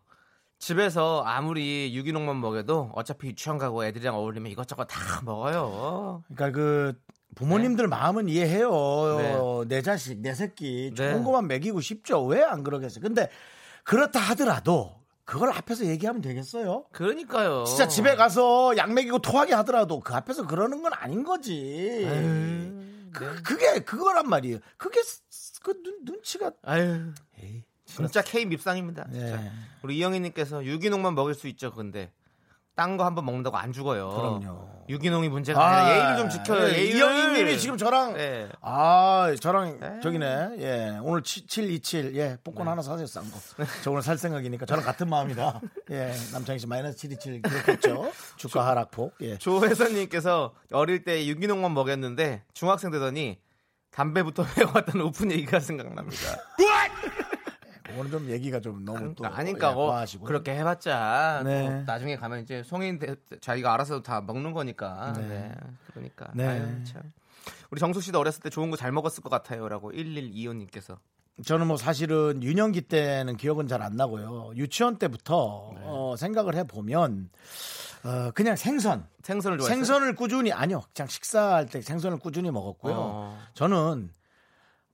[0.57, 6.23] 집에서 아무리 유기농만 먹여도 어차피 유치원 가고 애들이랑 어울리면 이것저것 다 먹어요.
[6.33, 6.93] 그러니까 그
[7.35, 8.69] 부모님들 마음은 이해해요.
[9.17, 9.75] 네.
[9.75, 11.23] 내 자식, 내 새끼 좋은 네.
[11.23, 12.23] 것만 먹이고 싶죠.
[12.25, 13.01] 왜 안 그러겠어요?
[13.01, 13.29] 근데
[13.83, 14.93] 그렇다 하더라도
[15.25, 16.85] 그걸 앞에서 얘기하면 되겠어요?
[16.91, 17.63] 그러니까요.
[17.65, 22.05] 진짜 집에 가서 약 먹이고 토하게 하더라도 그 앞에서 그러는 건 아닌 거지.
[23.11, 24.59] 그, 그게 그거란 말이에요.
[24.77, 27.11] 그게 스- 그 눈, 눈치가 아유,
[27.41, 29.07] 에이, 진짜 K 밉상입니다.
[29.09, 29.19] 네.
[29.19, 29.51] 진짜.
[29.81, 31.71] 우리 이영희님께서 유기농만 먹일 수 있죠.
[31.73, 32.11] 근데
[32.75, 34.09] 딴 거 한번 먹는다고 안 죽어요.
[34.09, 34.75] 그럼요.
[34.87, 36.67] 유기농이 문제가 아, 니라 예의를 좀 지켜요.
[36.67, 36.97] 네, 예의를.
[36.97, 38.47] 이영희님이 지금 저랑 네.
[38.61, 39.99] 아 저랑 네.
[40.03, 43.39] 저기네 예 오늘 727 예 복권 하나 사세요 싼 거.
[43.83, 45.59] 저 오늘 살 생각이니까 저랑 같은 마음이다.
[45.91, 48.11] 예 남창희 씨 마이너스 727 기록했죠.
[48.37, 49.15] 주가 하락폭.
[49.21, 49.37] 예.
[49.39, 53.39] 조혜선님께서 어릴 때 유기농만 먹였는데 중학생 되더니
[53.89, 56.37] 담배부터 배워왔던 오픈 얘기가 생각납니다.
[57.97, 60.25] 오늘 좀 얘기가 좀 너무 또 그러니까 아니까 예, 뭐 과하시고.
[60.25, 61.67] 그렇게 해봤자 네.
[61.69, 65.13] 또 나중에 가면 이제 성인 돼- 자기가 알아서 다 먹는 거니까.
[65.17, 65.51] 네.
[65.93, 66.27] 그러니까.
[66.33, 66.47] 네.
[66.47, 67.01] 아유, 참.
[67.71, 70.97] 우리 정숙 씨도 어렸을 때 좋은 거 잘 먹었을 것 같아요라고 1125님께서.
[71.45, 74.53] 저는 뭐 사실은 유년기 때는 기억은 잘 안 나고요.
[74.55, 75.81] 유치원 때부터 네.
[75.83, 77.29] 어, 생각을 해 보면
[78.05, 79.75] 어, 그냥 생선 생선을 좋아했어요.
[79.83, 82.93] 생선을 꾸준히 아니요 그냥 식사할 때 생선을 꾸준히 먹었고요.
[82.95, 83.39] 어.
[83.53, 84.11] 저는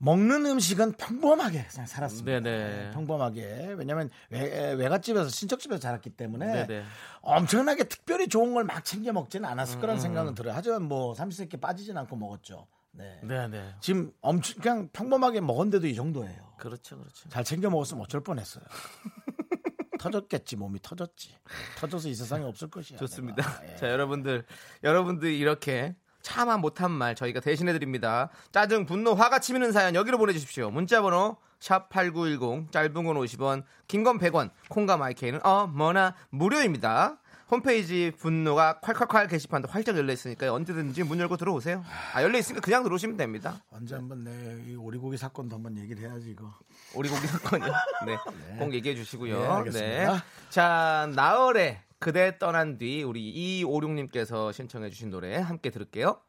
[0.03, 2.39] 먹는 음식은 평범하게 그냥 살았습니다.
[2.39, 2.91] 네네.
[2.91, 6.83] 평범하게 왜냐하면 외, 외갓집에서 친척집에서 자랐기 때문에 네네.
[7.21, 10.53] 엄청나게 특별히 좋은 걸 막 챙겨 먹지는 않았을 음, 거라는 생각은 들어요.
[10.55, 12.65] 하지만 뭐 삼시세끼 빠지진 않고 먹었죠.
[12.93, 13.19] 네.
[13.23, 13.75] 네네.
[13.79, 16.53] 지금 엄청 그냥 평범하게 먹었는데도 이 정도예요.
[16.57, 17.29] 그렇죠, 그렇죠.
[17.29, 18.63] 잘 챙겨 먹었으면 어쩔 뻔했어요.
[19.99, 21.35] 터졌겠지 몸이 터졌지.
[21.77, 22.97] 터져서 이 세상에 없을 것이야.
[22.97, 23.43] 좋습니다.
[23.71, 23.75] 예.
[23.75, 24.45] 자, 여러분들,
[24.83, 28.29] 여러분들 이렇게 차마 못한 말 저희가 대신해 드립니다.
[28.51, 30.69] 짜증, 분노, 화가 치미는 사연 여기로 보내주십시오.
[30.71, 37.17] 문자번호 샵 #8910 짧은 건 50원, 긴 건 100원, 콩과 마이케이는 어머나 무료입니다.
[37.51, 41.83] 홈페이지 분노가 콸콸콸 게시판도 활짝 열려 있으니까 언제든지 문 열고 들어오세요.
[42.13, 43.61] 아 열려 있으니까 그냥 들어오시면 됩니다.
[43.71, 46.49] 언제 한번 내이 오리고기 사건도 한번 얘기를 해야지 이거.
[46.95, 47.73] 오리고기 사건이요.
[48.05, 48.17] 네.
[48.57, 49.39] 꼭 얘기해 주시고요.
[49.41, 50.23] 네, 알겠습니다.
[50.49, 56.19] 자, 나얼의 그대 떠난 뒤 우리 256님께서 신청해 주신 노래 함께 들을게요.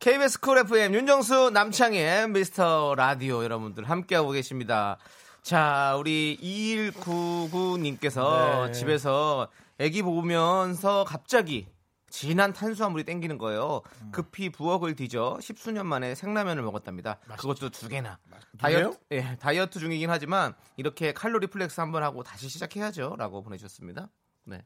[0.00, 4.98] KBS 쿨 FM 윤정수 남창희의 미스터 라디오 여러분들 함께하고 계십니다.
[5.42, 8.72] 자, 우리 2199님께서 네.
[8.72, 9.46] 집에서
[9.78, 11.68] 애기 보면서 갑자기
[12.10, 13.82] 진한 탄수화물이 땡기는 거예요.
[14.02, 14.10] 음.
[14.10, 17.20] 급히 부엌을 뒤져 십수년 만에 생라면을 먹었답니다.
[17.38, 18.18] 그것도 두 개나.
[18.50, 24.08] 두 다이어트, 예, 다이어트 중이긴 하지만 이렇게 칼로리 flex 한번 하고 다시 시작해야죠.라고 보내주셨습니다.
[24.48, 24.64] 네,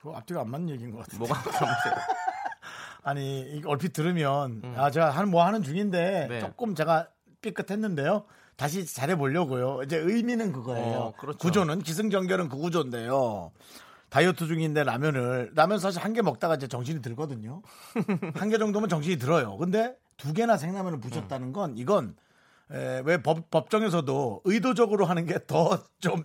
[0.00, 1.18] 그거 앞뒤가 안 맞는 얘기인 것 같아요.
[1.18, 1.94] 뭐가 그러세요?
[3.02, 6.28] 아니 이거 얼핏 들으면 아 제가 한 뭐 하는 중인데 음.
[6.28, 6.40] 네.
[6.40, 7.08] 조금 제가
[7.42, 8.24] 삐끗했는데요.
[8.56, 9.82] 다시 잘해 보려고요.
[9.84, 10.98] 이제 의미는 그거예요.
[10.98, 11.38] 어, 그렇죠.
[11.38, 13.52] 구조는 기승전결은 그 구조인데요.
[14.10, 17.62] 다이어트 중인데 라면을 라면 사실 한 개 먹다가 이제 정신이 들거든요.
[18.36, 19.56] 한 개 정도면 정신이 들어요.
[19.56, 22.16] 근데 두 개나 생라면을 부셨다는 건 이건
[22.72, 26.22] 에, 왜 법, 법정에서도 의도적으로 하는 게 더 좀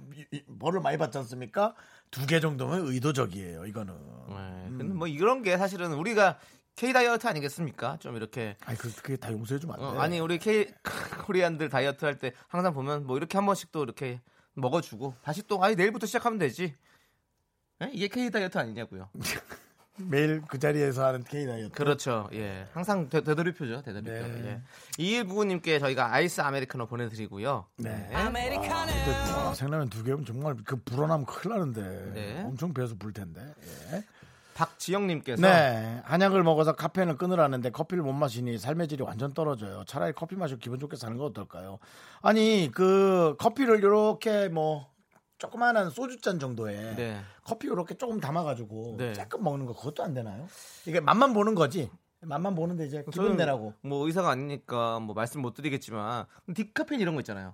[0.60, 1.73] 벌을 많이 받지 않습니까?
[2.15, 3.65] 두 개 정도면 의도적이에요.
[3.65, 3.93] 이거는.
[4.30, 6.39] 네, 근데 뭐 이런 게 사실은 우리가
[6.75, 7.97] K 다이어트 아니겠습니까?
[7.99, 9.86] 좀 이렇게 아니 그- 그게 다 용서해 주면 안 돼.
[9.86, 10.67] 어, 아니 우리 K
[11.25, 14.21] 코리안들 다이어트 할 때 항상 보면 뭐 이렇게 한 번씩 또 이렇게
[14.54, 16.73] 먹어주고 다시 또 아니 내일부터 시작하면 되지.
[17.82, 17.89] 예?
[17.93, 19.10] 이게 K 다이어트 아니냐고요.
[19.97, 21.71] 매일 그 자리에서 하는 K 다이어트.
[21.71, 22.29] 그렇죠.
[22.34, 22.67] 예.
[22.73, 23.81] 항상 되, 되돌이표죠.
[23.81, 24.12] 되돌이표.
[24.12, 24.62] 네.
[24.99, 25.03] 예.
[25.03, 27.65] 2199님께 저희가 아이스 아메리카노 보내드리고요.
[27.77, 28.10] 네.
[28.12, 32.43] 근데 와, 생라면 두 개면 정말 그 불어나면 큰일 나는데 네.
[32.45, 33.41] 엄청 배에서 불 텐데.
[33.93, 34.03] 예.
[34.55, 39.84] 박지영님께서 네, 한약을 먹어서 카페인을 끊으라는데 커피를 못 마시니 삶의 질이 완전 떨어져요.
[39.86, 41.77] 차라리 커피 마시고 기분 좋게 사는 거 어떨까요?
[42.21, 44.88] 아니 그 커피를 이렇게 뭐
[45.49, 47.21] 조그마한 소주잔 정도에 네.
[47.43, 49.13] 커피 이렇게 조금 담아가지고 네.
[49.13, 50.47] 조금 먹는 거 그것도 안 되나요?
[50.86, 51.89] 이게 맛만 보는 거지.
[52.21, 53.73] 맛만 보는데 이제 기분 내라고.
[53.81, 57.53] 뭐 의사가 아니니까 뭐 말씀 못 드리겠지만 디카페인 이런 거 있잖아요.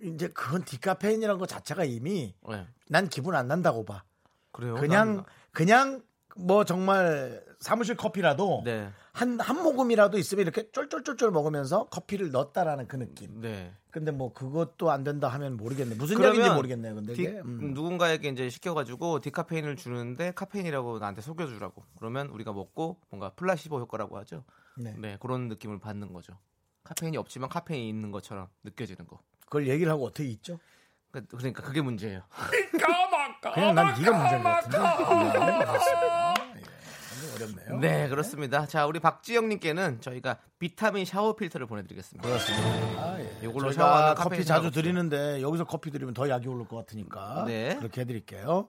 [0.00, 2.66] 이제 그건 디카페인이라는 것 자체가 이미 네.
[2.88, 4.04] 난 기분 안 난다고 봐.
[4.52, 4.74] 그래요.
[4.76, 6.02] 그냥 난- 그냥
[6.36, 8.88] 뭐 정말 사무실 커피라도 네.
[9.12, 13.40] 한, 한 모금이라도 있으면 이렇게 쫄쫄쫄쫄 먹으면서 커피를 넣었다라는 그 느낌.
[13.40, 13.74] 네.
[13.98, 15.96] 근데 뭐 그것도 안 된다 하면 모르겠네.
[15.96, 16.94] 무슨 얘기인지 모르겠네요.
[16.94, 17.72] 근데 디- 이게 음.
[17.74, 21.82] 누군가에게 이제 시켜가지고 디카페인을 주는데 카페인이라고 나한테 속여주라고.
[21.98, 24.44] 그러면 우리가 먹고 뭔가 플라시보 효과라고 하죠.
[24.76, 24.94] 네.
[24.98, 26.38] 네, 그런 느낌을 받는 거죠.
[26.84, 29.20] 카페인이 없지만 카페인이 있는 것처럼 느껴지는 거.
[29.40, 30.58] 그걸 얘기를 하고 어떻게 있죠?
[31.10, 32.22] 그- 그러니까 그게 문제예요.
[33.54, 34.78] 그냥 난 네가 문제인 것 같은데.
[37.44, 37.78] 어렵네요.
[37.80, 38.66] 네, 그렇습니다.
[38.66, 42.26] 자, 우리 박지영님께는 저희가 비타민 샤워 필터를 보내드리겠습니다.
[42.28, 42.68] 그렇습니다.
[43.02, 43.38] 아, 예.
[43.42, 47.76] 이걸로 샤워하면 커피 자주 드리는데 여기서 커피 드리면 더 약이 오를 것 같으니까 네.
[47.78, 48.68] 그렇게 해드릴게요.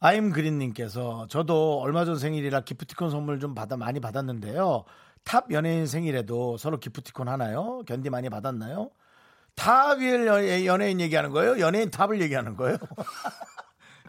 [0.00, 4.84] 아임 그린님께서 저도 얼마 전 생일이라 기프티콘 선물 좀 받아 많이 받았는데요.
[5.24, 7.82] 탑 연예인 생일에도 서로 기프티콘 하나요?
[7.86, 8.90] 견디 많이 받았나요?
[10.26, 11.60] 연- 연예인 얘기하는 거예요?
[11.60, 12.78] 연예인 탑을 얘기하는 거예요?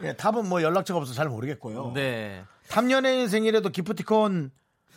[0.02, 1.92] 예, 탑은 뭐 연락처가 없어서 잘 모르겠고요.
[1.92, 2.44] 네.
[2.68, 4.50] 탑 연예인 생일에도 기프티콘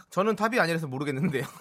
[0.09, 1.43] 저는 탑이 아니라서 모르겠는데요.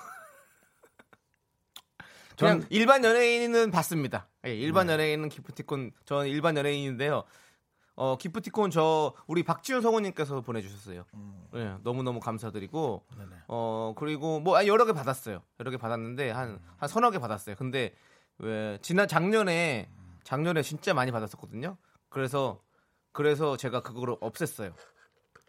[2.39, 4.29] 그냥 전- 일반 연예인은 받습니다.
[4.47, 7.25] 예, 일반 연예인은 기프티콘 저는 일반 연예인인데요.
[7.99, 11.07] 어, 기프티콘 저 우리 박지훈 성우님께서 보내주셨어요.
[11.55, 13.05] 예, 너무 너무 감사드리고
[13.49, 15.43] 어 그리고 뭐 아, 여러 개 받았어요.
[15.61, 17.57] 여러 개 받았는데 한한 서너 개 받았어요.
[17.57, 17.95] 근데
[18.39, 19.89] 왜 지난 작년에
[20.25, 21.79] 작년에 진짜 많이 받았었거든요.
[22.11, 22.61] 그래서
[23.17, 24.75] 그래서 제가 그거를 없앴어요.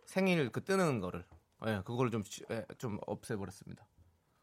[0.06, 1.25] 생일 그 뜨는 거를
[1.65, 3.86] 예, 그거를 좀 예, 좀 없애버렸습니다.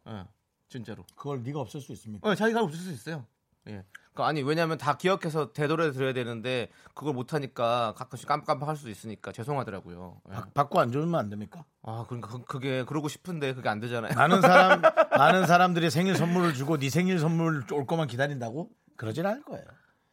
[0.08, 0.24] 예,
[0.68, 1.06] 진짜로.
[1.16, 2.28] 그걸 네가 없앨 수 있습니까?
[2.28, 3.26] 어, 자기가 없을 수 있어요.
[3.66, 3.82] 예.
[4.12, 8.90] 그러니까 아니 왜냐하면 다 기억해서 되돌려 드려야 되는데 그걸 못 하니까 가끔씩 깜빡깜빡 할 수도
[8.90, 10.20] 있으니까 죄송하더라고요.
[10.28, 10.34] 예.
[10.34, 11.64] 받- 받고 안 주면 안 됩니까?
[11.80, 14.12] 아 그러니까 그, 그게 그러고 싶은데 그게 안 되잖아요.
[14.14, 14.82] 많은 사람
[15.16, 18.68] 많은 사람들이 생일 선물을 주고 네 생일 선물 올 거만 기다린다고?
[18.96, 19.64] 그러진 않을 거예요.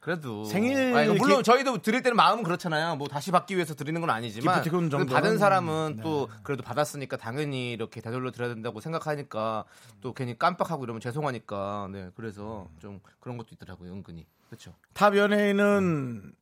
[0.02, 2.96] 그래도 생일 아니, 물론 기- 저희도 드릴 때는 마음은 그렇잖아요.
[2.96, 6.02] 뭐 다시 받기 위해서 드리는 건 아니지만 정도는- 받은 사람은 네.
[6.04, 9.64] 또 그래도 받았으니까 당연히 이렇게 되돌려 드려야 된다고 생각하니까
[10.02, 14.74] 또 괜히 깜빡하고 이러면 죄송하니까 네 그래서 좀 그런 것도 있더라고요 은근히 그렇죠.
[14.94, 16.34] 탑 연예인은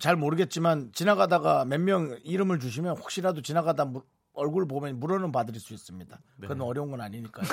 [0.00, 4.02] 잘 모르겠지만 지나가다가 몇 명 이름을 주시면 혹시라도 지나가다 무-
[4.34, 6.18] 얼굴 보면 물어는 받을 수 있습니다.
[6.40, 6.64] 그건 네.
[6.64, 7.46] 어려운 건 아니니까요.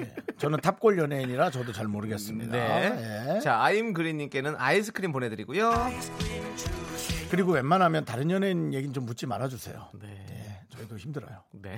[0.00, 0.14] 예.
[0.38, 2.52] 저는 탑골 연예인이라 저도 잘 모르겠습니다.
[2.52, 3.36] 네.
[3.36, 3.40] 예.
[3.40, 5.72] 자 아임 그린님께는 아이스크림 보내드리고요.
[7.30, 9.90] 그리고 웬만하면 다른 연예인 얘기는 좀 묻지 말아주세요.
[10.00, 10.26] 네.
[10.30, 11.42] 예, 저희도 힘들어요.
[11.52, 11.76] 네.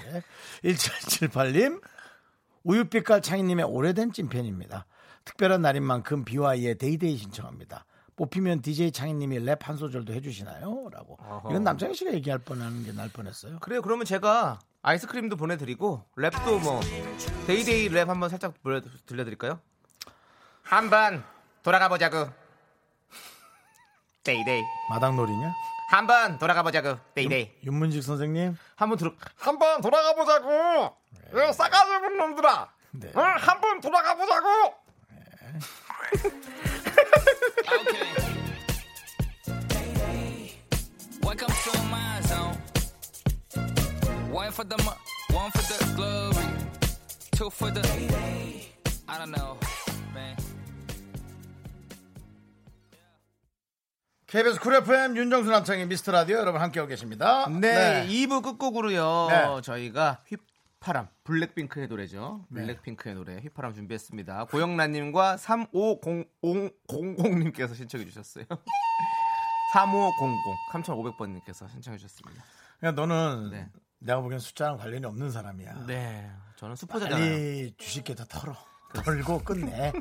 [0.62, 1.80] 1778님
[2.62, 4.86] 우유빛깔 창희님의 오래된 찐팬입니다.
[5.24, 7.84] 특별한 날인 만큼 BY의 데이데이 신청합니다.
[8.24, 10.90] 뽑히면 DJ 창희님이 랩 한 소절도 해주시나요?
[10.92, 11.16] 라고.
[11.22, 11.48] 어허.
[11.50, 13.58] 이건 남창희 씨가 얘기할 뻔하는 게 날 뻔했어요.
[13.60, 13.80] 그래요.
[13.80, 16.80] 그러면 제가 아이스크림도 보내드리고 랩도 뭐
[17.46, 18.52] Day Day 랩 한번 살짝
[19.06, 19.58] 들려드릴까요?
[20.62, 21.24] 한번
[21.62, 22.28] 돌아가 보자고.
[24.22, 24.62] Day Day.
[24.90, 25.54] 마당놀이냐?
[25.90, 26.98] 한번 돌아가 보자고.
[27.14, 27.50] 데이데이.
[27.64, 28.54] 윤문식 선생님.
[28.76, 29.14] 한번 들어.
[29.38, 30.94] 한번 돌아가 보자고.
[31.32, 32.68] 이 싸가지 없는 놈들아.
[32.92, 33.12] 네.
[33.14, 34.74] 한번 돌아가 보자고.
[41.22, 42.56] Welcome to my zone.
[44.32, 44.98] One for the mo-
[45.32, 46.46] one for the glory,
[47.36, 47.80] two for the.
[49.08, 49.56] I don't know,
[50.14, 50.36] man.
[54.26, 57.46] KBS 쿨 FM 윤정수 남창희의 미스터 라디오 여러분 함께하고 계십니다.
[57.48, 59.26] 네, 2부 끝곡으로요.
[59.30, 59.60] 네.
[59.62, 62.46] 저희가 휘파람, 블랙핑크의 노래죠.
[62.54, 64.46] 블랙핑크의 노래 휘파람 준비했습니다.
[64.46, 68.46] 고영란님과 3500님께서 신청해 주셨어요.
[69.74, 70.40] 3500,
[70.72, 72.42] 3500번님께서 신청해 주셨습니다.
[72.80, 73.68] 그냥 너는 네.
[73.98, 75.84] 내가 보기엔 숫자랑 관련이 없는 사람이야.
[75.86, 77.20] 네, 저는 슈퍼자잖아요.
[77.20, 78.54] 빨리 주식 게다 털어.
[79.04, 79.92] 털고 끝내.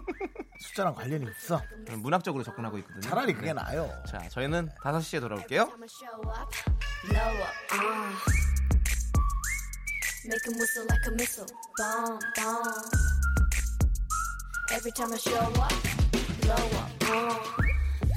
[0.62, 1.62] 숫자랑 관련이 없어.
[1.86, 3.02] 저는 문학적으로 접근하고 있거든요.
[3.02, 3.54] 차라리 그게 네.
[3.54, 3.92] 나아요.
[4.08, 5.70] 자, 저희는 5시에 돌아올게요.
[10.30, 12.92] Make 'em whistle like a missile, bomb, bomb.
[14.72, 15.74] Every time I show up,
[16.42, 17.34] blow up, uh.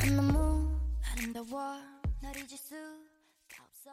[0.02, 0.78] I'm the moon,
[1.10, 1.80] 아름다워
[2.20, 3.90] 널 잊을 수가 없어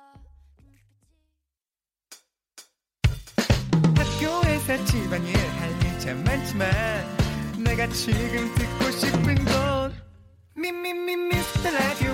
[3.96, 6.68] 학교에서 집안일 할일참 많지만
[7.64, 9.94] 내가 지금 듣고 싶은 건
[10.56, 12.14] 미미미 미스터 라디오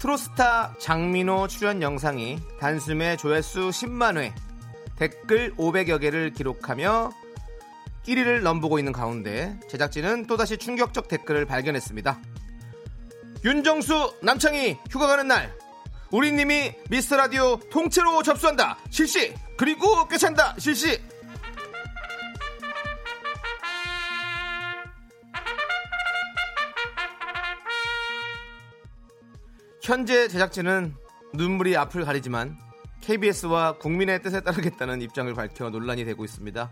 [0.00, 4.32] 트로스타 장민호 출연 영상이 단숨에 조회수 10만회
[4.96, 7.12] 댓글 500여 개를 기록하며
[8.06, 12.18] 1위를 넘보고 있는 가운데 제작진은 또다시 충격적 댓글을 발견했습니다.
[13.44, 15.54] 윤정수 남창희 휴가 가는 날.
[16.10, 18.78] 우리님이 미스터 라디오 통째로 접수한다.
[18.88, 19.34] 실시.
[19.58, 20.56] 그리고 꿰찬다.
[20.58, 20.98] 실시
[29.82, 30.94] 현재 제작진은
[31.32, 32.58] 눈물이 앞을 가리지만
[33.00, 36.70] KBS와 국민의 뜻에 따르겠다는 입장을 밝혀 논란이 되고 있습니다.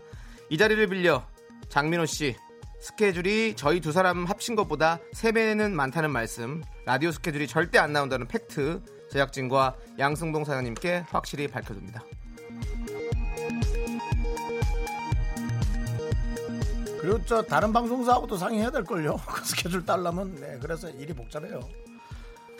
[0.49, 1.25] 이 자리를 빌려
[1.69, 2.35] 장민호 씨
[2.79, 8.81] 스케줄이 저희 두 사람 합친 것보다 3배는 많다는 말씀 라디오 스케줄이 절대 안 나온다는 팩트
[9.11, 12.03] 제작진과 양승동 사장님께 확실히 밝혀줍니다.
[17.01, 19.17] 그리고 저 다른 방송사하고도 상의해야 될 걸요.
[19.25, 21.61] 그 스케줄 딸라면 네, 그래서 일이 복잡해요.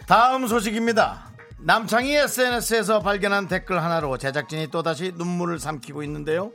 [0.09, 1.29] 다음 소식입니다.
[1.59, 6.51] 남창희 SNS에서 발견한 댓글 하나로 제작진이 또다시 눈물을 삼키고 있는데요.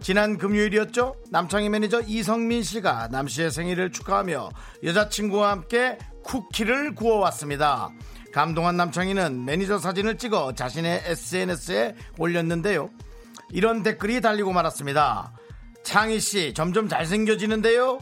[0.00, 1.14] 지난 금요일이었죠.
[1.30, 4.48] 남창희 매니저 이성민 씨가 남 씨의 생일을 축하하며
[4.84, 7.90] 여자친구와 함께 쿠키를 구워왔습니다.
[8.32, 12.88] 감동한 남창희는 매니저 사진을 찍어 자신의 SNS에 올렸는데요.
[13.50, 15.34] 이런 댓글이 달리고 말았습니다.
[15.82, 17.98] 창희 씨 점점 잘생겨지는데요.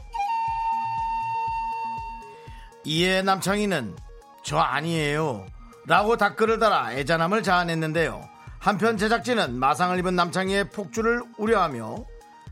[2.85, 3.97] 이에 남창희는
[4.43, 5.47] 저 아니에요.
[5.87, 8.29] 라고 댓글을 달아 애잔함을 자아냈는데요.
[8.59, 12.05] 한편 제작진은 마상을 입은 남창희의 폭주를 우려하며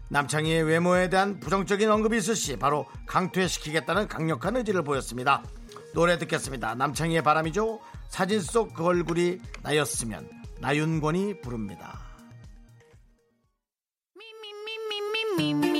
[0.09, 5.45] 남창희의 외모에 대한 부정적인 언급이 있을 시 바로 강퇴시키겠다는 강력한 의지를 보였습니다.
[5.95, 6.75] 노래 듣겠습니다.
[6.75, 7.81] 남창희의 바람이죠.
[8.09, 10.29] 사진 속 그 얼굴이 나였으면
[10.61, 12.01] 나윤권이 부릅니다.
[15.39, 15.80] Me,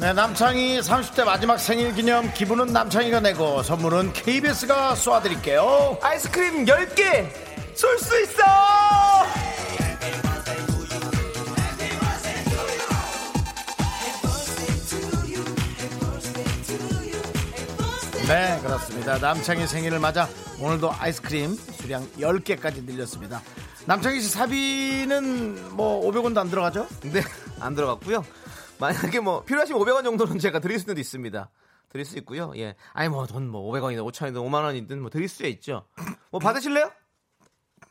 [0.00, 5.98] 네, 남창희 30대 마지막 생일 기념 기분은 남창희가 내고 선물은 KBS가 쏘아드릴게요.
[6.00, 7.28] 아이스크림 10개
[7.74, 8.77] 쏠 수 있어!
[18.28, 19.16] 네, 그렇습니다.
[19.16, 20.28] 남창희 생일을 맞아
[20.60, 23.40] 오늘도 아이스크림 수량 10개까지 늘렸습니다.
[23.86, 26.86] 남창희 씨 사비는 뭐 500원도 안 들어가죠?
[27.10, 27.22] 네,
[27.58, 28.22] 안 들어갔고요.
[28.78, 31.50] 만약에 뭐 필요하시면 500원 정도는 제가 드릴 수도 있습니다.
[31.88, 32.52] 드릴 수 있고요.
[32.56, 32.76] 예.
[32.92, 35.86] 아니 뭐돈뭐 500원이든 5천원이든 5만 원이든 뭐 드릴 수 있죠.
[36.30, 36.92] 뭐 받으실래요?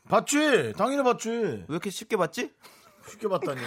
[0.08, 0.72] 받지.
[0.76, 1.30] 당연히 받지.
[1.30, 2.52] 왜 이렇게 쉽게 받지?
[3.10, 3.60] 쉽게 받다니.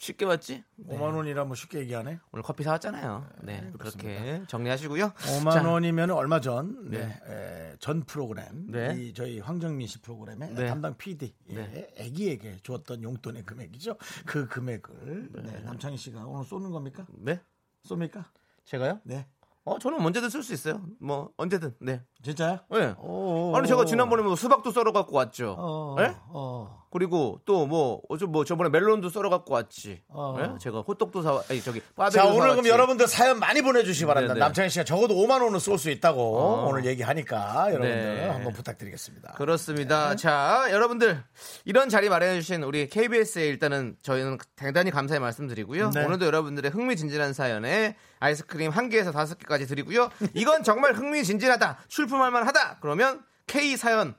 [0.00, 0.64] 쉽게 받지?
[0.88, 2.18] 5만 원이라 뭐 쉽게 얘기하네.
[2.32, 3.28] 오늘 커피 사왔잖아요.
[3.42, 5.10] 네, 그렇게 정리하시고요.
[5.10, 7.72] 5만 자, 원이면 얼마 전, 네, 네.
[7.72, 8.96] 에, 전 프로그램, 네.
[8.96, 10.66] 이 저희 황정민 씨 프로그램에 네.
[10.66, 11.94] 담당 PD, 예, 네.
[11.98, 13.96] 애기에게 주었던 용돈의 금액이죠.
[14.24, 17.06] 그 금액을 네, 남창희 씨가 오늘 쏘는 겁니까?
[17.18, 17.38] 네?
[17.84, 18.24] 쏩니까?
[18.64, 19.00] 제가요?
[19.04, 19.26] 네.
[19.64, 20.82] 어, 저는 언제든 쓸 수 있어요.
[20.98, 21.74] 뭐 언제든.
[21.80, 22.02] 네.
[22.22, 22.58] 진짜요?
[22.70, 22.94] 네.
[22.98, 23.52] 오.
[23.56, 25.56] 아니 제가 지난번에 뭐 수박도 썰어 갖고 왔죠.
[25.58, 26.14] 어, 네?
[26.28, 26.80] 어.
[26.92, 30.02] 그리고 또뭐 어저 뭐 저번에 멜론도 썰어 갖고 왔지.
[30.08, 30.36] 어.
[30.36, 30.50] 네?
[30.60, 31.80] 제가 호떡도 사 아니 저기
[32.10, 32.68] 자, 오늘 그럼 사왔지.
[32.68, 34.34] 여러분들 사연 많이 보내주시기 바랍니다.
[34.34, 34.44] 네, 네.
[34.44, 36.66] 남창희 씨가 적어도 5만 원은 쏠 수 있다고 어.
[36.68, 38.28] 오늘 얘기하니까 여러분들 네.
[38.28, 39.34] 한번 부탁드리겠습니다.
[39.34, 40.16] 그렇습니다.
[40.16, 41.22] 자, 여러분들
[41.64, 45.90] 이런 자리 마련해 주신 우리 KBS에 일단은 저희는 대단히 감사의 말씀드리고요.
[45.90, 46.04] 네.
[46.04, 50.10] 오늘도 여러분들의 흥미진진한 사연에 아이스크림 한 개에서 다섯 개까지 드리고요.
[50.34, 51.78] 이건 정말 흥미진진하다.
[51.88, 52.78] 출 품할 만하다.
[52.80, 54.14] 그러면 K 사연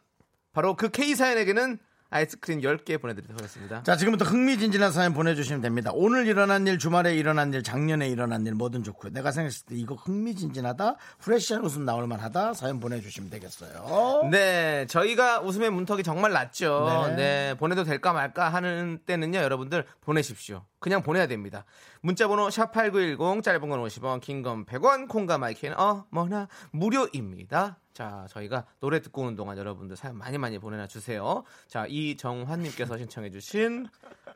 [0.53, 1.77] 바로 그 K 사연에게는
[2.13, 3.83] 아이스크림 10개 보내드리도록 하겠습니다.
[3.83, 5.91] 자, 지금부터 흥미진진한 사연 보내주시면 됩니다.
[5.93, 9.13] 오늘 일어난 일, 주말에 일어난 일, 작년에 일어난 일, 뭐든 좋고요.
[9.13, 14.27] 내가 생각했을 때 이거 흥미진진하다, 프레시한 웃음 나올 만하다, 사연 보내주시면 되겠어요.
[14.29, 17.05] 네, 저희가 웃음의 문턱이 정말 낮죠.
[17.11, 17.15] 네.
[17.15, 17.53] 네.
[17.57, 20.65] 보내도 될까 말까 하는 때는요, 여러분들 보내십시오.
[20.79, 21.63] 그냥 보내야 됩니다.
[22.01, 27.77] 문자번호 샵8910, 짧은 건 50원, 긴 건 100원, 콩과 마이크는 어머나 무료입니다.
[27.93, 31.43] 자, 저희가 노래 듣고 오는 동안 여러분들 사연 많이 많이 보내놔 주세요.
[31.67, 33.87] 자, 이정환님께서 신청해주신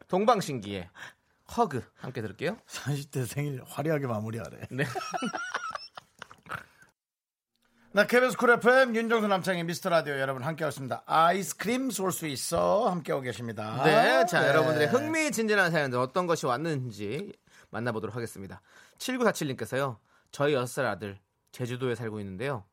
[0.07, 0.89] 동방신기의
[1.55, 2.57] 허그 함께 들을게요.
[2.67, 4.67] 30대 생일 화려하게 마무리하래.
[4.71, 4.83] 네.
[7.91, 11.03] 나 KBS 쿨 FM 윤정수 남창희의 미스터 라디오 여러분 함께하고 있습니다.
[11.05, 13.81] 아이스크림 쏠 수 있어 함께하고 계십니다.
[13.85, 14.49] 네, 자 네.
[14.49, 17.31] 여러분들의 흥미진진한 사연들 어떤 것이 왔는지
[17.69, 18.61] 만나보도록 하겠습니다.
[18.97, 19.97] 7947님께서요.
[20.31, 21.17] 저희 6살 아들
[21.53, 22.65] 제주도에 살고 있는데요.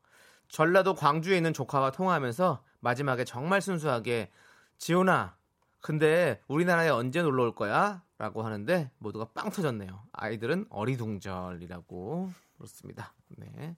[0.52, 4.30] 전라도 광주에 있는 조카와 통화하면서 마지막에 정말 순수하게
[4.76, 5.34] 지훈아
[5.80, 8.02] 근데 우리나라에 언제 놀러 올 거야?
[8.18, 10.04] 라고 하는데 모두가 빵 터졌네요.
[10.12, 13.14] 아이들은 어리둥절이라고 그렇습니다.
[13.28, 13.76] 네.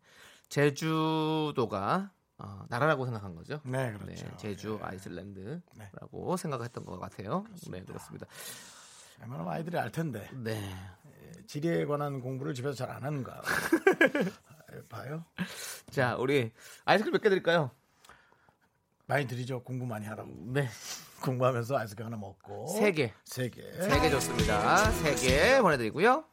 [0.49, 3.61] 제주도가 어, 나라라고 생각한 거죠.
[3.65, 4.27] 네, 그렇죠.
[4.37, 7.47] 제주 아이슬란드라고 생각했던 것 같아요.
[7.71, 8.27] 네, 그렇습니다.
[9.21, 10.61] 웬만하면 아이들이 알 텐데 네.
[11.47, 13.41] 지리에 관한 공부를 집에서 잘 안 하는가.
[14.95, 15.25] 봐요.
[15.91, 16.53] 자, 우리
[16.85, 17.71] 아이스크림 몇 개 드릴까요?
[19.07, 19.63] 많이 드리죠.
[19.63, 20.31] 공부 많이 하라고.
[20.53, 20.69] 네.
[21.21, 22.67] 공부하면서 아이스크림 하나 먹고.
[22.79, 23.13] 세 개.
[23.25, 23.63] 세 개.
[23.83, 24.91] 세 개 좋습니다.
[24.91, 26.25] 세 개 보내드리고요.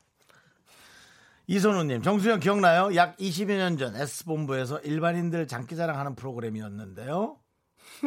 [1.47, 2.95] 이선우님, 정수영 기억나요?
[2.95, 7.37] 약 20여 년 전 S본부에서 일반인들 장기자랑 하는 프로그램이었는데요.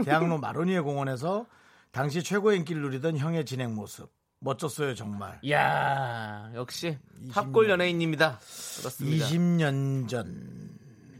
[0.04, 1.46] 대학로 마로니에 공원에서
[1.90, 4.10] 당시 최고의 인기를 누리던 형의 진행 모습.
[4.44, 5.38] 멋졌어요, 정말.
[5.42, 8.38] 이야, 역시 20 탑골 연예인입니다.
[8.78, 9.26] 그렇습니다.
[9.26, 10.70] 20년 전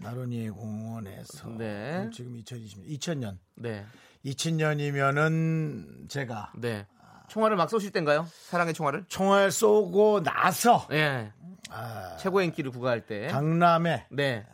[0.01, 2.11] 마로니에 공원에서 네.
[2.13, 3.87] 지금 2020년 2000년 네.
[4.27, 6.87] 2000년이면은 제가 네.
[7.29, 8.27] 총알을 막 쏘실 땐가요?
[8.31, 9.07] 사랑의 총알을?
[9.09, 11.33] 총알 쏘고 나서 예.
[11.71, 13.29] 아, 최고의 인기를 구가할 때.
[13.29, 14.47] 강남의 네.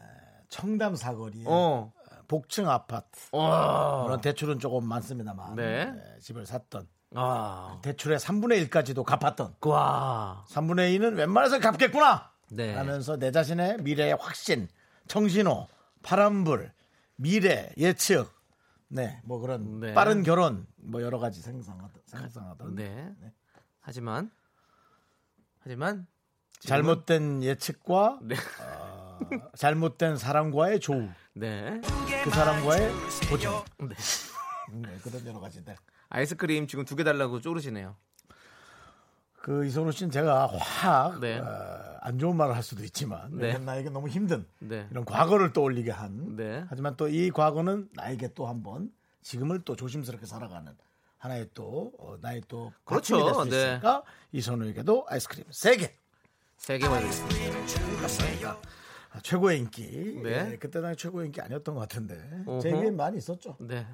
[0.48, 1.92] 청담 사거리에 어.
[2.28, 4.04] 복층 아파트 어.
[4.04, 5.86] 물론 대출은 조금 많습니다만 네.
[5.86, 7.78] 네, 집을 샀던 아.
[7.82, 10.44] 대출의 3분의 1까지도 갚았던 와.
[10.48, 12.74] 3분의 2는 웬만해서 갚겠구나 네.
[12.74, 14.68] 하면서 내 자신의 미래의 확신,
[15.08, 15.68] 청신호,
[16.02, 16.72] 파란불,
[17.16, 18.30] 미래 예측,
[18.88, 19.94] 네, 뭐 그런 네.
[19.94, 23.12] 빠른 결혼, 뭐 여러 가지 생상하던, 생상하던 네.
[23.80, 24.30] 하지만
[25.62, 26.06] 하지만
[26.60, 28.34] 지금은- 잘못된 예측과 네.
[28.62, 29.18] 어,
[29.56, 31.80] 잘못된 사람과의 조우, 네.
[32.24, 32.90] 그 사람과의
[33.28, 33.94] 보정, 네.
[34.72, 35.74] 네, 그런 여러 가지들.
[36.10, 37.96] 아이스크림 지금 두 개 달라고 쪼르시네요.
[39.42, 41.38] 그 이선우 씨는 제가 확 네.
[41.38, 43.56] 어, 안 좋은 말을 할 수도 있지만 네.
[43.56, 44.86] 나에게 너무 힘든 네.
[44.90, 46.62] 이런 과거를 떠올리게 한 네.
[46.68, 48.92] 하지만 또 이 과거는 나에게 또 한번
[49.22, 50.72] 지금을 또 조심스럽게 살아가는
[51.18, 53.24] 하나의 또 어, 나의 또 그렇죠.
[53.24, 53.56] 될수 네.
[53.56, 54.02] 있으니까
[54.32, 55.90] 이선우에게도 아이스크림 3개
[56.58, 58.58] 세개 보내드리겠습니다.
[59.22, 60.20] 최고의 인기.
[60.22, 60.52] 네.
[60.52, 62.14] 예, 그때 당시 최고의 인기 아니었던 것 같은데.
[62.62, 63.56] 제 위엔 많이 있었죠.
[63.60, 63.86] 네.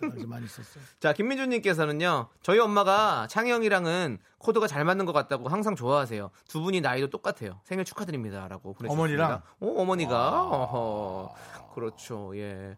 [0.00, 0.82] 당시 많이 있었어요.
[0.98, 6.30] 자, 김민주님께서는요, 저희 엄마가 창희 형이랑은 코드가 잘 맞는 것 같다고 항상 좋아하세요.
[6.48, 7.60] 두 분이 나이도 똑같아요.
[7.64, 8.48] 생일 축하드립니다.
[8.48, 8.92] 라고 보내주셨습니다.
[8.92, 9.42] 어머니랑?
[9.60, 10.42] 어, 어머니가.
[10.42, 11.34] 어허.
[11.74, 12.36] 그렇죠.
[12.36, 12.76] 예.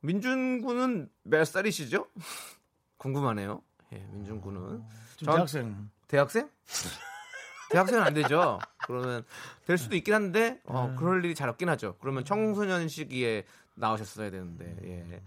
[0.00, 2.06] 민준 군은 몇 살이시죠?
[2.98, 3.62] 궁금하네요.
[3.94, 4.82] 예, 민준 군은.
[5.16, 5.90] 지금 전- 대학생.
[6.06, 6.50] 대학생?
[7.70, 8.58] 대학생은 안 되죠.
[8.86, 9.24] 그러면
[9.66, 11.96] 될 수도 있긴 한데 어, 그럴 일이 잘 없긴 하죠.
[12.00, 13.44] 그러면 청소년 시기에
[13.74, 15.22] 나오셨어야 되는데 예.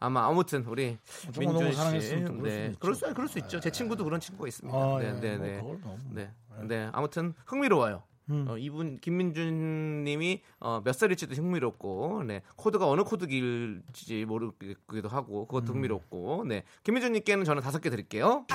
[0.00, 0.98] 아마 아무튼 우리
[1.32, 2.72] 너무 민준 씨, 네.
[2.78, 3.60] 그럴 수 그럴 수 있죠.
[3.60, 4.76] 제 친구도 그런 친구가 있습니다.
[4.76, 5.98] 아, 네, 예, 네, 뭐 네, 그걸 너무.
[6.10, 6.30] 네,
[6.62, 6.90] 네.
[6.92, 8.02] 아무튼 흥미로워요.
[8.30, 8.46] 음.
[8.48, 15.76] 어, 이분 김민준님이 어, 몇 살일지도 흥미롭고, 네 코드가 어느 코드길지 모르기도 하고 그것도 음.
[15.76, 18.46] 흥미롭고, 네 김민준님께는 저는 다섯 개 드릴게요.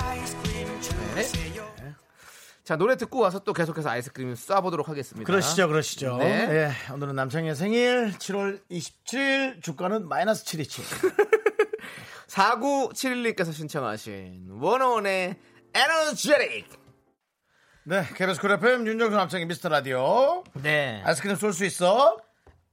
[1.14, 1.94] 네.
[2.70, 5.26] 자 노래 듣고 와서 또 계속해서 아이스크림 쏴보도록 하겠습니다.
[5.26, 6.18] 그러시죠, 그러시죠.
[6.18, 6.70] 네.
[6.86, 11.10] 예, 오늘은 남창의 생일 7월 27일 주가는 마이너스 727.
[12.28, 15.34] 4971님께서 신청하신 원어원의
[15.74, 16.68] Energetic.
[17.86, 20.44] 네, KBS 쿨 FM 윤정수 남창희의 미스터 라디오.
[20.52, 21.02] 네.
[21.04, 22.18] 아이스크림 쏠 수 있어?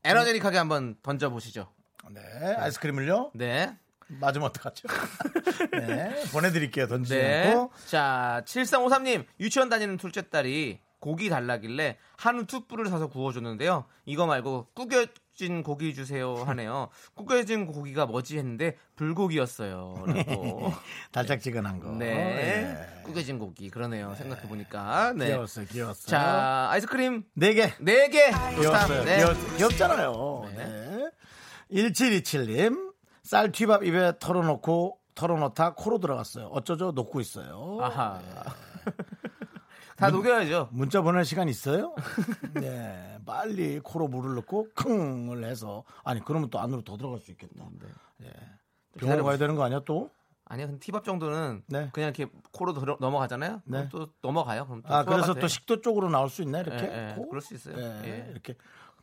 [0.04, 1.74] 에너제틱하게 한번 던져보시죠.
[2.12, 2.22] 네,
[2.56, 3.32] 아이스크림을요?
[3.34, 3.76] 네.
[4.08, 4.88] 맞으면 어떡하죠?
[5.74, 7.48] 네, 보내드릴게요, 던지지 네.
[7.50, 7.72] 않고.
[7.86, 13.86] 자, 7353님, 유치원 다니는 둘째 딸이 고기 달라길래 한우 투뿔을 사서 구워줬는데요.
[14.06, 16.90] 이거 말고 구겨진 고기 주세요 하네요.
[17.14, 19.94] 구겨진 고기가 뭐지 했는데 불고기였어요.
[20.08, 20.74] 라고.
[21.12, 21.92] 달짝지근한 거.
[21.92, 22.76] 네.
[23.04, 23.70] 구겨진 고기.
[23.70, 24.16] 그러네요.
[24.16, 25.14] 생각해보니까.
[25.16, 25.28] 네.
[25.28, 26.08] 귀여웠어요, 귀여웠어요.
[26.08, 27.70] 자, 아이스크림 네 개.
[27.76, 28.56] 4개.
[28.60, 29.04] 귀여웠어요.
[29.04, 29.18] 네.
[29.18, 30.52] 귀엽, 귀엽잖아요.
[30.56, 31.10] 네.
[31.72, 32.87] 1727님,
[33.28, 36.46] 쌀 튀밥 입에 털어놓고, 털어놓다 코로 들어갔어요.
[36.46, 36.94] 어쩌죠?
[36.94, 37.78] 놓고 있어요.
[37.82, 38.22] 아하.
[39.98, 40.70] 다 녹여야죠.
[40.72, 41.94] 문자 보낼 시간 있어요?
[42.56, 43.18] 네.
[43.26, 45.84] 빨리 코로 물을 넣고, 킁을 해서.
[46.06, 47.66] 아니, 그러면 또 안으로 더 들어갈 수 있겠다.
[48.24, 48.32] 예.
[48.98, 50.10] 병원 가야 되는 거 아니야, 또?
[50.46, 51.90] 아니요, 근데 티밥 정도는 네.
[51.92, 53.62] 그냥 이렇게 코로 들어, 넘어가잖아요.
[53.66, 53.90] 네.
[53.90, 54.66] 그럼 또 넘어가요.
[54.68, 55.42] 그럼 또 아, 그래서 돼.
[55.42, 56.86] 또 식도 쪽으로 나올 수 있나, 이렇게?
[56.86, 57.28] 예, 예, 코?
[57.28, 57.78] 그럴 수 있어요.
[57.78, 58.32] 예, 예.
[58.32, 58.56] 이렇게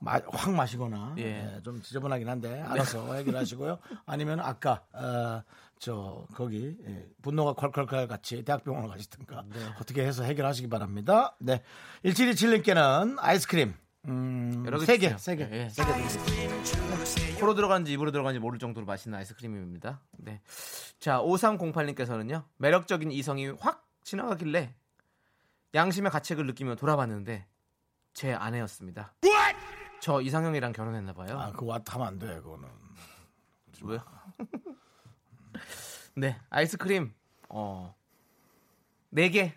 [0.04, 1.14] 마- 확 마시거나.
[1.18, 1.22] 예.
[1.56, 3.78] 예, 좀 지저분하긴 한데, 알아서 해결하시고요.
[4.06, 5.42] 아니면 아까, 어,
[5.78, 9.44] 저, 거기, 예, 분노가 콸콸콸 같이 대학병원을 가시든가.
[9.48, 9.58] 네.
[9.80, 11.34] 어떻게 해서 해결하시기 바랍니다.
[11.40, 11.62] 네.
[12.04, 13.74] 1727님께는 아이스크림.
[14.06, 15.16] 음, 여러 개 세 개.
[15.18, 15.48] 세 개.
[15.50, 15.68] 예, 예.
[15.70, 17.34] 세 개.
[17.40, 20.00] 코로 들어가는지 입으로 들어가는지 모를 정도로 맛있는 아이스크림입니다.
[20.18, 20.40] 네.
[21.00, 22.44] 자, 5308님께서는요.
[22.58, 24.74] 매력적인 이성이 확 지나가길래
[25.74, 27.46] 양심의 가책을 느끼며 돌아봤는데
[28.12, 29.14] 제 아내였습니다.
[30.04, 31.38] 저 이상형이랑 결혼했나 봐요.
[31.38, 32.68] 아, 그거 하면 안 돼, 그거는.
[33.84, 34.02] 왜요?
[36.14, 37.14] 네, 아이스크림
[37.48, 37.94] 어.
[39.14, 39.52] 4개.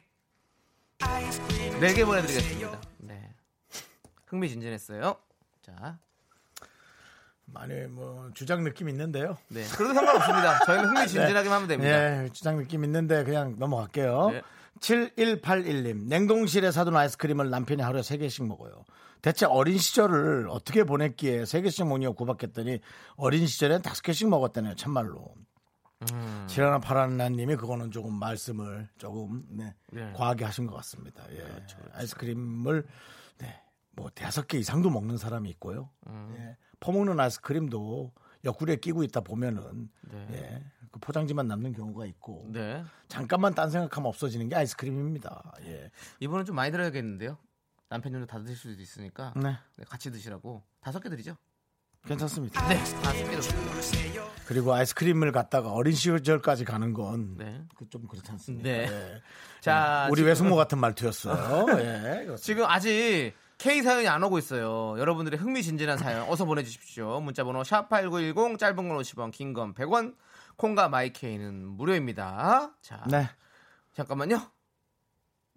[0.99, 2.81] 4개 보내 드리겠습니다.
[2.99, 3.35] 네.
[4.27, 5.17] 흥미진진했어요.
[5.61, 5.99] 자.
[7.43, 9.37] 많이 뭐, 주장 느낌 있는데요.
[9.49, 9.65] 네.
[9.75, 10.59] 그래도 상관없습니다.
[10.65, 12.23] 저희는 흥미진진하게 하면 됩니다.
[12.23, 14.29] 예, 주장 느낌 있는데 그냥 넘어갈게요.
[14.29, 14.41] 네.
[14.79, 18.85] 7181님, 냉동실에 사둔 아이스크림을 남편이 하루에 3개씩 먹어요.
[19.27, 22.79] 대체 어린 시절을 어떻게 보냈기에 3개씩 먹냐고 구박했더니
[23.17, 25.35] 어린 시절엔 5개씩 먹었다네요, 참말로.
[26.13, 26.45] 음.
[26.47, 30.13] 칠하나 파라나 님이 그거는 조금 말씀을 조금 네, 네.
[30.13, 31.25] 과하게 하신 것 같습니다.
[31.33, 31.45] 예.
[31.95, 32.85] 아이스크림을
[33.39, 33.61] 네,
[33.97, 35.89] 뭐 다섯 개 이상도 먹는 사람이 있고요.
[36.07, 36.33] 음.
[36.37, 36.55] 예.
[36.79, 38.13] 퍼먹는 아이스크림도
[38.45, 40.27] 옆구리에 끼고 있다 보면은 네.
[40.31, 42.81] 예, 그 포장지만 남는 경우가 있고 네.
[43.09, 45.51] 잠깐만 딴 생각하면 없어지는 게 아이스크림입니다.
[45.63, 45.91] 예.
[46.21, 47.37] 이번은 좀 많이 들어야겠는데요.
[47.89, 51.35] 남편분도 다 드실 수도 있으니까 네, 네, 같이 드시라고 다섯 개 드리죠.
[52.05, 52.65] 괜찮습니다.
[52.67, 54.31] 네, 드리죠.
[54.45, 57.61] 그리고 아이스크림을 갖다가 어린 시절까지 가는 건 네.
[57.75, 58.69] 그좀 그렇지 않습니까?
[58.69, 58.87] 네.
[58.89, 59.21] 예.
[59.59, 61.65] 자, 우리 지금- 외숙모 같은 말투였어요.
[61.79, 62.35] 예.
[62.37, 64.97] 지금 아직 K 사연이 안 오고 있어요.
[64.99, 67.19] 여러분들의 흥미진진한 사연 어서 보내주십시오.
[67.21, 70.15] 문자번호 샵 #8910 짧은 건 50원, 긴 건 100원.
[70.55, 72.71] 콩과 마이케이는 무료입니다.
[72.81, 73.27] 자, 네.
[73.93, 74.41] 잠깐만요.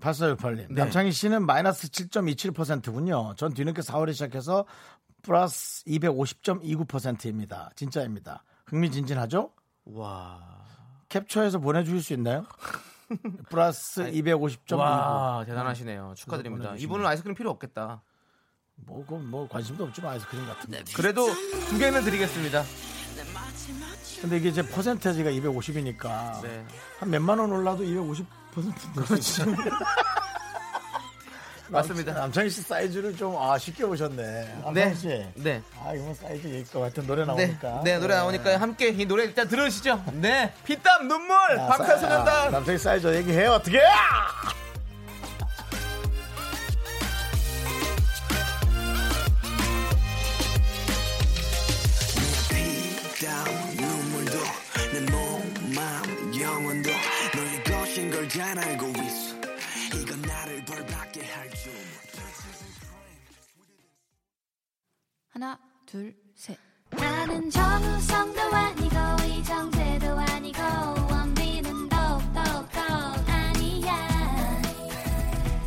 [0.01, 0.69] 8468님.
[0.69, 0.75] 네.
[0.83, 3.35] 남창희 씨는 마이너스 7.27%군요.
[3.37, 4.65] 전 뒤늦게 4월에 시작해서
[5.23, 7.71] 플러스 250.29%입니다.
[7.77, 8.43] 진짜입니다.
[8.67, 9.53] 흥미진진하죠?
[9.85, 10.41] 와,
[11.09, 12.45] 캡처해서 보내주실 수 있나요?
[13.49, 14.77] 플러스 250.29.
[14.77, 16.15] 와 대단하시네요.
[16.17, 16.69] 축하드립니다.
[16.69, 16.89] 보내주시면.
[16.91, 18.03] 이분은 아이스크림 필요 없겠다.
[18.87, 20.79] 뭐, 뭐 관심도 없지만 아이스크림 같은 거.
[20.97, 21.27] 그래도
[21.69, 22.63] 두 개는 드리겠습니다.
[24.21, 26.65] 근데 이게 이제 퍼센테지가 250이니까 네.
[26.99, 29.45] 한 몇만 원 올라도 250% 될수 있죠.
[31.71, 32.13] 맞습니다.
[32.13, 34.17] 남창희 씨 사이즈를 좀 아, 쉽게 보셨네.
[34.17, 35.27] 네, 남창희 씨.
[35.37, 35.63] 네.
[35.85, 37.83] 아, 이건 사이즈 얘기 것 같은 노래 네, 나오니까.
[37.85, 40.03] 네, 노래 나오니까 함께 이 노래 일단 들으시죠.
[40.15, 43.81] 네, 피땀 눈물, 아, 남창희 사이즈 얘기해 어떻게?
[58.61, 59.37] 알고 있어.
[59.97, 61.73] 이건 나를 벌받게 할줄.
[65.31, 66.59] 하나, 둘, 셋.
[66.91, 68.97] 나는 정우성도 아니고
[69.27, 70.61] 이정재도 아니고
[71.11, 72.41] 원빈은 더욱더
[73.27, 73.97] 아니야.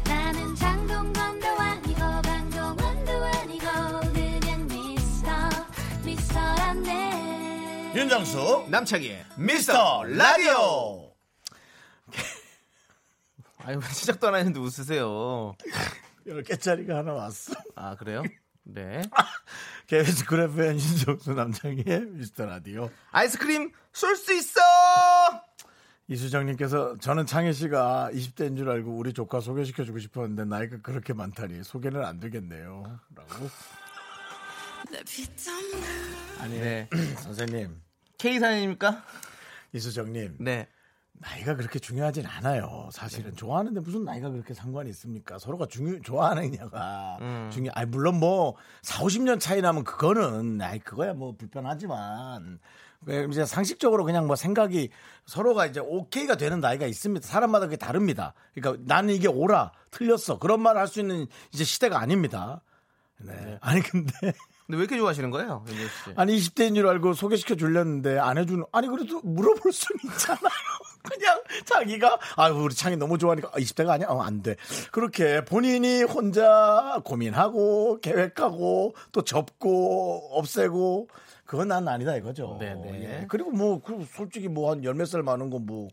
[0.05, 3.65] 나는 장동건도 아니고 강동원도 아니고
[4.13, 5.31] 그냥 미스터
[6.03, 7.93] 미스터란데.
[7.95, 11.12] 윤정수 남창희의 미스터 라디오
[13.65, 15.55] 아유 시작도 안 했는데 웃으세요.
[16.27, 17.53] 10개짜리가 하나 왔어.
[17.75, 18.23] 아 그래요?
[18.63, 19.01] 네.
[19.87, 22.89] KBS 쿨 FM 윤정수 남창희의 미스터 라디오.
[23.11, 24.61] 아이스크림 쏠 수 있어!
[26.07, 32.03] 이수정님께서 저는 창희 씨가 20대인 줄 알고 우리 조카 소개시켜주고 싶었는데 나이가 그렇게 많다니 소개는
[32.03, 32.99] 안 되겠네요.
[33.15, 33.49] 라고.
[36.39, 36.89] 아니 네.
[37.23, 37.81] 선생님.
[38.17, 39.03] K 사연입니까?
[39.71, 40.37] 이수정님.
[40.39, 40.67] 네
[41.13, 42.89] 나이가 그렇게 중요하진 않아요.
[42.91, 45.39] 사실은 좋아하는데 무슨 나이가 그렇게 상관이 있습니까?
[45.39, 47.49] 서로가 중요 좋아하느냐가 음.
[47.51, 47.71] 중요.
[47.73, 52.59] 아니 물론 뭐 4, 50년 차이 나면 그거는 아이 그거야 뭐 불편하지만
[53.05, 54.89] 왜 이제 상식적으로 그냥 뭐 생각이
[55.25, 57.25] 서로가 이제 오케이가 되는 나이가 있습니다.
[57.25, 58.33] 사람마다 그게 다릅니다.
[58.53, 62.61] 그러니까 나는 이게 옳아 틀렸어 그런 말을 할수 있는 이제 시대가 아닙니다.
[63.19, 63.57] 네.
[63.61, 64.11] 아니 근데
[64.65, 65.91] 근데 왜 이렇게 좋아하시는 거예요, 윤정 씨?
[66.15, 70.39] 아니 20대인 줄 알고 소개시켜 주려는데 안 해주는 아니 그래도 물어볼 수는 있잖아요.
[71.03, 74.55] 그냥 자기가 아 우리 창이 너무 좋아하니까 아, 20대가 아니야 어, 안 돼.
[74.93, 81.09] 그렇게 본인이 혼자 고민하고 계획하고 또 접고 없애고
[81.45, 82.57] 그건 난 아니다 이거죠.
[82.59, 83.03] 네네.
[83.03, 83.25] 예.
[83.27, 85.89] 그리고 뭐 그 솔직히 뭐 한 열 몇 살 많은 건뭐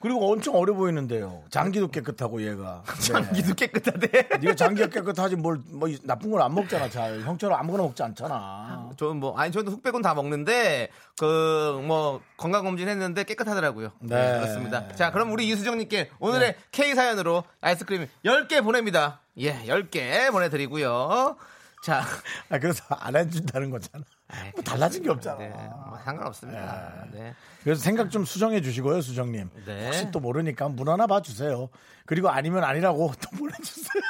[0.00, 1.42] 그리고 엄청 어려 보이는데요.
[1.50, 2.82] 장기도 깨끗하고 얘가.
[3.00, 3.00] 네.
[3.02, 4.28] 장기도 깨끗하대.
[4.40, 6.88] 네가 장기가 깨끗하지 뭘 뭐 나쁜 걸 안 먹잖아.
[6.90, 8.90] 잘 형처럼 아무거나 먹지 않잖아.
[8.96, 13.92] 저는 뭐 아니 저는 흑백은 다 먹는데 그 뭐 건강 검진 했는데 깨끗하더라고요.
[14.00, 14.16] 네.
[14.32, 14.40] 네.
[14.40, 14.88] 그렇습니다.
[14.94, 19.20] 자, 그럼 우리 이수정님께 오늘의 K 사연으로 아이스크림 10개 보냅니다.
[19.38, 21.36] 예, 10개 보내드리고요.
[21.82, 22.02] 자,
[22.50, 24.04] 아, 그래서 안 해준다는 거잖아.
[24.28, 25.38] 아이, 뭐 달라진 게 없잖아.
[25.38, 25.48] 네,
[25.88, 27.06] 뭐 상관없습니다.
[27.12, 27.34] 네.
[27.62, 29.50] 그래서 생각 좀 수정해 주시고요, 수정님.
[29.64, 29.86] 네.
[29.86, 31.68] 혹시 또 모르니까 문 하나 봐 주세요.
[32.06, 34.02] 그리고 아니면 아니라고 또 보내주세요.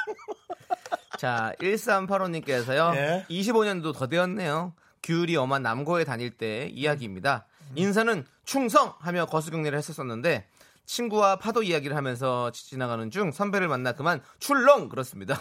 [1.17, 2.95] 자, 1385님께서요.
[2.95, 3.25] 예.
[3.29, 4.73] 25년도 더 되었네요.
[5.03, 7.45] 귤이 엄한 남고에 다닐 때 이야기입니다.
[7.75, 8.93] 인사는 충성!
[8.99, 10.47] 하며 거수경례를 했었었는데
[10.85, 14.89] 친구와 파도 이야기를 하면서 지나가는 중 선배를 만나 그만 출렁!
[14.89, 15.39] 그렇습니다.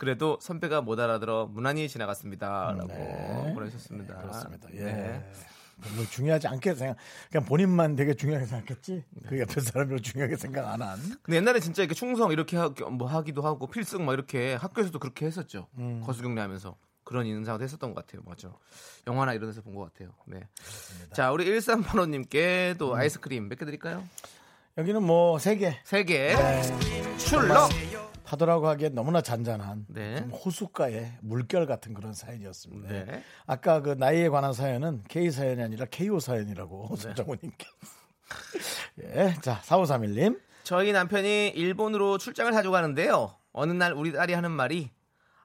[0.00, 2.74] 그래도 선배가 못 알아들어 무난히 지나갔습니다.
[2.78, 3.52] 라고 네.
[3.54, 4.16] 보내셨습니다.
[4.16, 4.68] 그렇습니다.
[4.72, 4.78] 예.
[4.78, 5.32] 네.
[5.82, 6.96] 별로 중요하지 않게 생각,
[7.30, 9.04] 그냥 본인만 되게 중요하게 생각했지.
[9.28, 10.98] 그 옆에 사람 별로 중요하게 생각 안 한.
[11.22, 15.26] 근데 옛날에 진짜 이렇게 충성 이렇게 하, 뭐 하기도 하고 필승 막 이렇게 학교에서도 그렇게
[15.26, 15.68] 했었죠.
[15.76, 16.00] 음.
[16.02, 18.22] 거수경례 하면서 그런 인상도 했었던 것 같아요.
[18.24, 18.50] 맞아.
[19.06, 20.14] 영화나 이런 데서 본 것 같아요.
[20.26, 20.40] 네.
[21.12, 22.74] 자, 우리 1385님께 음.
[22.78, 24.02] 또 아이스크림 몇 개 드릴까요?
[24.78, 25.78] 여기는 뭐, 세 개.
[25.84, 26.34] 세 개.
[26.34, 27.16] 네.
[27.18, 27.68] 출렁!
[28.30, 30.16] 파도라고 하기엔 너무나 잔잔한 네.
[30.16, 32.88] 좀 호숫가의 물결 같은 그런 사연이었습니다.
[32.88, 33.24] 네.
[33.44, 36.96] 아까 그 나이에 관한 사연은 K 사연이 아니라 KO 사연이라고 네.
[36.96, 37.66] 손정호님께.
[39.02, 40.40] 예, 자 4531님.
[40.62, 43.34] 저희 남편이 일본으로 출장을 자주 가는데요.
[43.52, 44.90] 어느 날 우리 딸이 하는 말이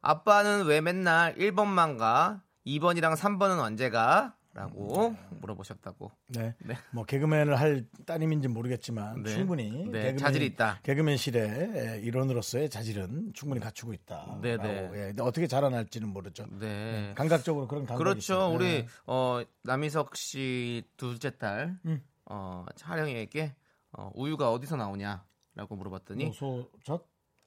[0.01, 2.43] 아빠는 왜 맨날 1번만 가?
[2.67, 4.34] 2번이랑 3번은 언제 가?
[4.55, 6.11] 라고 물어보셨다고.
[6.29, 6.55] 네.
[6.59, 6.77] 네.
[6.91, 9.31] 뭐 개그맨을 할 따님인지 모르겠지만 네.
[9.31, 10.79] 충분히 네, 개그맨, 자질이 있다.
[10.81, 14.39] 개그맨실의 예, 일원으로서의 자질은 충분히 갖추고 있다.
[14.41, 14.55] 네.
[14.55, 14.89] 네.
[14.93, 16.45] 예, 근데 어떻게 자라날지는 모르죠.
[16.57, 17.11] 네.
[17.17, 18.19] 감각적으로 그런 감각이 그렇죠.
[18.19, 18.55] 있어요.
[18.55, 18.87] 우리 네.
[19.07, 22.01] 어, 남희석 씨 둘째 딸 음.
[22.23, 23.53] 어, 촬영에게
[23.91, 27.05] 어, 우유가 어디서 나오냐라고 물어봤더니 노소젓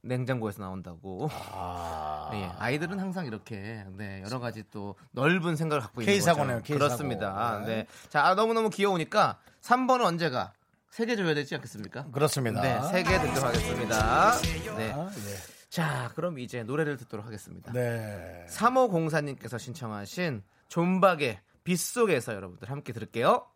[0.08, 1.28] 냉장고에서 나온다고.
[1.52, 2.30] 아.
[2.34, 6.34] 예, 아이들은 항상 이렇게 네, 여러 가지 또 넓은 생각을 갖고 있는 거죠.
[6.34, 6.62] K사고.
[6.62, 7.60] 그렇습니다.
[7.60, 7.66] 네.
[7.66, 7.86] 네.
[8.08, 10.52] 자, 아, 너무너무 귀여우니까 3번은 언제가?
[10.90, 12.06] 세개 줘야 되지 않겠습니까?
[12.10, 12.60] 그렇습니다.
[12.60, 14.40] 네, 세개 듣도록 하겠습니다.
[14.76, 14.92] 네.
[14.92, 15.58] 아, 예.
[15.68, 17.72] 자, 그럼 이제 노래를 듣도록 하겠습니다.
[17.72, 18.46] 네.
[18.48, 23.46] 3504님께서 신청하신 존박의 빗속에서 여러분들 함께 들을게요.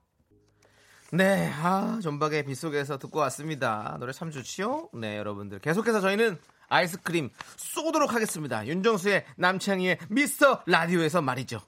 [1.14, 3.96] 네, 아, 존박의 빗속에서 듣고 왔습니다.
[4.00, 4.88] 노래 참 좋지요?
[4.94, 5.58] 네, 여러분들.
[5.58, 6.38] 계속해서 저희는
[6.70, 8.66] 아이스크림 쏘도록 하겠습니다.
[8.66, 11.60] 윤정수의 남창희의 미스터 라디오에서 말이죠.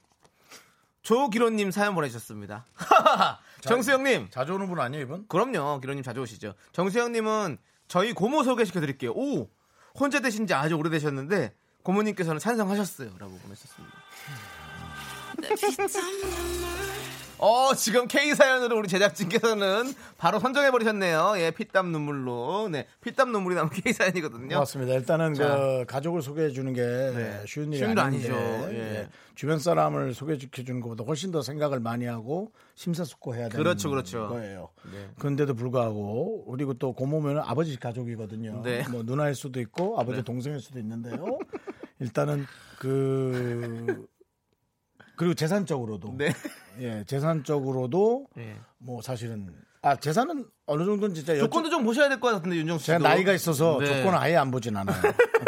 [1.03, 2.65] 조기로님 사연 보내주셨습니다.
[3.61, 4.29] 정수영님.
[4.31, 5.27] 자주 오는 분 아니에요, 이분?
[5.27, 5.79] 그럼요.
[5.79, 6.55] 기로님 자주 오시죠.
[6.71, 9.11] 정수영님은 저희 고모 소개시켜 드릴게요.
[9.11, 9.47] 오!
[9.93, 13.11] 혼자 되신 지 아주 오래되셨는데 고모님께서는 찬성하셨어요.
[13.19, 13.93] 라고 보내셨습니다.
[17.37, 21.33] 어, 지금 K 사연으로 우리 제작진께서는 바로 선정해 버리셨네요.
[21.37, 22.69] 예, 피땀 눈물로.
[22.69, 24.49] 네, 피땀 눈물이 나면 K 사연이거든요.
[24.49, 24.93] 고맙습니다.
[24.93, 25.55] 일단은 자.
[25.55, 28.69] 그 가족을 소개해 주는 게 쉬운 일이 쉬운 아닌데 아니죠.
[28.71, 28.77] 예.
[28.77, 29.09] 예.
[29.35, 34.29] 주변 사람을 소개시켜 주는 것보다 훨씬 더 생각을 많이 하고 심사숙고해야 되는 그렇죠, 그렇죠.
[34.29, 34.69] 거예요.
[34.91, 35.09] 네.
[35.19, 38.61] 그런데도 불구하고 그리고 또 고모면 아버지 가족이거든요.
[38.63, 38.85] 네.
[38.89, 41.37] 뭐 누나일 수도 있고 아버지 동생일 수도 있는데요.
[41.99, 42.45] 일단은
[42.79, 44.07] 그
[45.17, 46.31] 그리고 재산적으로도 네.
[46.79, 48.55] 예 재산적으로도 예.
[48.77, 49.49] 뭐 사실은
[49.81, 52.97] 아 재산은 어느 정도는 진짜 조건도 좀 보셔야 될 것 같은데 윤정수 씨도.
[52.97, 53.85] 제가 나이가 있어서 네.
[53.85, 54.97] 조건을 아예 안 보진 않아요.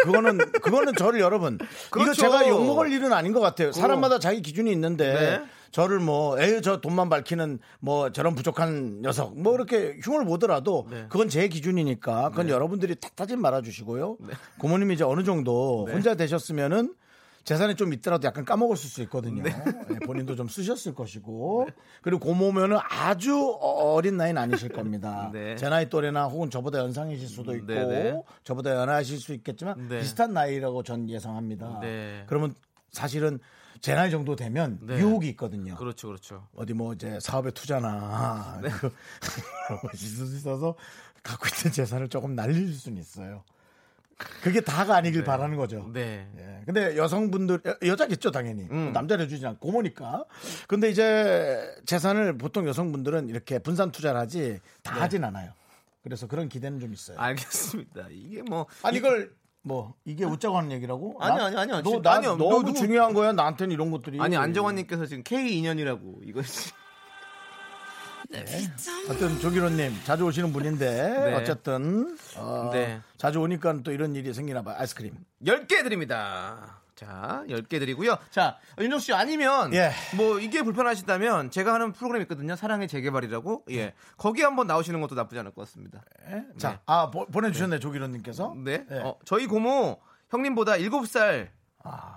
[0.04, 1.56] 그거는 그거는 저를 여러분
[1.88, 2.22] 이거 그렇죠.
[2.22, 3.72] 제가 욕 먹을 일은 아닌 것 같아요.
[3.72, 5.46] 사람마다 자기 기준이 있는데 네.
[5.72, 11.06] 저를 뭐 에이 저 돈만 밝히는 뭐 저런 부족한 녀석 뭐 이렇게 흉을 보더라도 네.
[11.10, 14.18] 그건 제 기준이니까 그건 여러분들이 탓하지 말아주시고요.
[14.60, 15.94] 고모님이 이제 어느 정도 네.
[15.94, 16.94] 혼자 되셨으면은
[17.48, 19.42] 재산이 좀 있더라도 약간 까먹었을 수 있거든요.
[19.42, 19.56] 네.
[19.90, 21.70] 예, 본인도 좀 쓰셨을 것이고
[22.02, 25.30] 그리고 고모면은 아주 어린 나이는 아니실 겁니다.
[25.34, 25.56] 네.
[25.56, 28.22] 제 나이 또래나 혹은 저보다 연상이실 수도 있고 네, 네.
[28.44, 30.00] 저보다 연하실 수 있겠지만 네.
[30.00, 31.80] 비슷한 나이라고 전 예상합니다.
[31.80, 32.26] 네.
[32.28, 32.54] 그러면
[32.92, 33.40] 사실은
[33.80, 34.98] 제 나이 정도 되면 네.
[34.98, 35.76] 유혹이 있거든요.
[35.76, 36.48] 그렇죠, 그렇죠.
[36.54, 38.60] 어디 뭐 이제 사업에 투자나
[39.90, 40.76] 것이 있을 수 있어서
[41.24, 43.46] 갖고 있는 재산을 조금 날릴 수는 있어요.
[44.42, 45.90] 그게 다가 아니길 바라는 거죠.
[45.94, 46.28] 네.
[46.40, 46.62] 예.
[46.66, 48.92] 근데 여성분들 여- 여자겠죠 당연히 음.
[48.94, 50.26] 남자를 해주지 않고 고모니까.
[50.68, 55.00] 근데 이제 재산을 보통 여성분들은 이렇게 분산 투자를 하지 다 네.
[55.02, 55.52] 하진 않아요.
[56.04, 57.18] 그래서 그런 기대는 좀 있어요.
[57.20, 58.08] 알겠습니다.
[58.12, 61.18] 이게 뭐 아니 이걸 뭐 이게 웃자고 하는 얘기라고?
[61.20, 61.82] 아니요, 나- 아니요, 아니요.
[61.84, 62.36] 너, 진- 나, 아니요.
[62.38, 64.20] 너무 중요한 거야 나한테는 이런 것들이.
[64.20, 66.32] 아니 안정환님께서 지금 K 인연이라고 이
[68.32, 71.34] 거 어떤 조기로님 자주 오시는 분인데 네.
[71.36, 73.02] 어쨌든 어, 네.
[73.18, 74.76] 자주 오니까 또 이런 일이 생기나 봐요.
[74.78, 75.14] 아이스크림.
[75.44, 76.82] 10개 드립니다.
[76.96, 78.18] 자, 10개 드리고요.
[78.32, 79.92] 자, 윤정 씨 아니면 예.
[80.16, 82.56] 뭐 이게 불편하시다면 제가 하는 프로그램 있거든요.
[82.56, 83.66] 사랑의 재개발이라고.
[83.70, 83.94] 예.
[84.18, 86.02] 거기 한번 나오시는 것도 나쁘지 않을 것 같습니다.
[86.32, 86.44] 예?
[86.58, 88.56] 자, 아 보, 보내주셨네 조기로님께서.
[88.58, 88.84] 네.
[88.92, 88.96] 예.
[88.98, 90.00] 어, 저희 고모
[90.32, 91.50] 형님보다 7살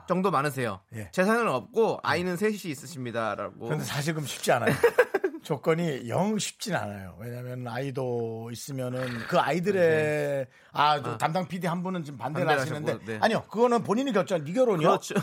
[0.08, 0.80] 정도 많으세요.
[0.94, 1.10] 예.
[1.12, 3.66] 재산은 없고 아이는 셋이 있으십니다라고.
[3.66, 4.74] 그런데 사실 금 쉽지 않아요.
[5.60, 7.16] 조건이 영 쉽진 않아요.
[7.18, 12.54] 왜냐하면 아이도 있으면은 그 아이들의 아, 저 담당 PD 한 분은 지금 반대를 네.
[12.54, 13.18] 하시는데 네.
[13.20, 14.44] 아니요 그거는 본인이 결정.
[14.44, 14.86] 네 결혼이요?
[14.86, 15.14] 그렇죠.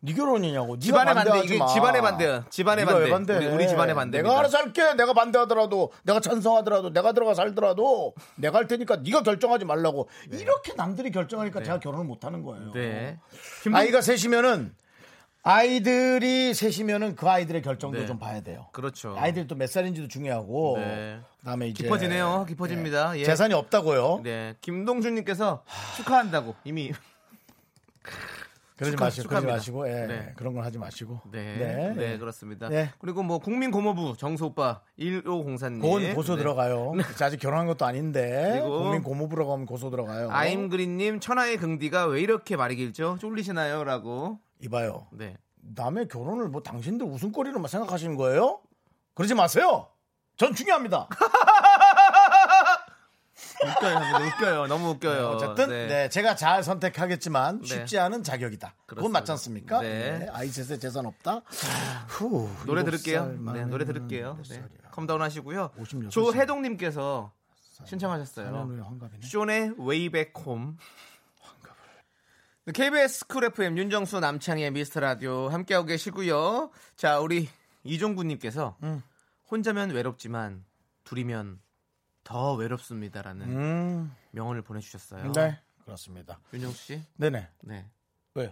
[0.00, 0.78] 네 결혼이냐고.
[0.78, 1.66] 집안의 반대, 이게 마.
[1.66, 2.46] 집안의 반대야.
[2.48, 3.36] 집안의 왜 반대.
[3.36, 4.26] 우리- 우리 집안의 반대입니다.
[4.30, 4.94] 내가 알아서 할게.
[4.94, 10.08] 내가 반대하더라도 내가 찬성하더라도 내가 들어가 살더라도 내가 할 테니까 네가 결정하지 말라고.
[10.32, 12.72] 이렇게 남들이 결정하니까 제가 결혼을 못 하는 거예요.
[12.72, 13.18] 네.
[13.70, 14.74] 아이가 셋이면은
[15.46, 18.06] 아이들이 셋이면은 그 아이들의 결정도 네.
[18.06, 18.66] 좀 봐야 돼요.
[18.72, 19.14] 그렇죠.
[19.18, 21.20] 아이들이 또몇 살인지도 중요하고 네.
[21.40, 22.46] 그다음에 이제 깊어지네요.
[22.48, 23.12] 깊어집니다.
[23.12, 23.20] 네.
[23.20, 23.24] 예.
[23.24, 24.20] 재산이 없다고요.
[24.24, 24.54] 네.
[24.62, 25.62] 김동준님께서
[25.98, 26.92] 축하한다고 이미.
[28.76, 29.52] 그러지 축하- 마시고 그러지 축하합니다.
[29.54, 30.32] 마시고 예, 네.
[30.34, 31.20] 그런 건 하지 마시고.
[31.30, 31.92] 네.
[31.94, 32.16] 네.
[32.18, 32.70] 그렇습니다.
[32.70, 32.90] 네.
[32.98, 35.80] 그리고 뭐 국민 고모부 정수 오빠 1504님.
[35.82, 36.42] 그건 고소 네.
[36.42, 36.94] 들어가요.
[37.20, 40.30] 아직 결혼한 것도 아닌데 그리고 국민 고모부라고 하면 고소 들어가요.
[40.30, 43.18] 아임그린님 천하의 긍디가 왜 이렇게 말이 길죠?
[43.20, 44.38] 쫄리시나요?라고.
[44.64, 45.06] 이봐요.
[45.12, 45.36] 네.
[45.56, 48.60] 남의 결혼을 뭐 당신들 웃음거리로만 생각하시는 거예요?
[49.14, 49.88] 그러지 마세요.
[50.36, 51.08] 전 중요합니다.
[53.64, 55.28] 웃겨요, 너무 웃겨요, 너무 웃겨요.
[55.28, 55.86] 어쨌든 네.
[55.86, 57.66] 네, 제가 잘 선택하겠지만 네.
[57.66, 58.74] 쉽지 않은 자격이다.
[58.86, 59.10] 그건.
[59.12, 59.80] 맞지 않습니까?
[59.80, 60.18] 네.
[60.18, 61.42] 네, 아이 셋에 재산 없다.
[62.08, 63.20] 후, 노래 들을게요.
[63.20, 64.34] 살 네, 노래 들을게요.
[64.36, 64.62] 몇 네.
[64.90, 65.70] calm down 하시고요.
[65.78, 67.32] 56 조혜동님께서
[67.86, 68.68] 신청하셨어요.
[69.22, 70.76] 숀의 Way Back Home.
[72.66, 76.70] 네, KBS 쿨 FM 윤정수 남창희의 미스터 라디오 함께하고 계시고요.
[76.96, 77.46] 자, 우리
[77.82, 79.02] 이종구님께서 음.
[79.50, 80.64] 혼자면 외롭지만
[81.04, 81.60] 둘이면
[82.22, 85.32] 더 외롭습니다라는 음, 명언을 보내주셨어요.
[85.32, 86.40] 네, 그렇습니다.
[86.54, 87.48] 윤정수 씨, 네네.
[87.64, 87.86] 네.
[88.32, 88.50] 왜요?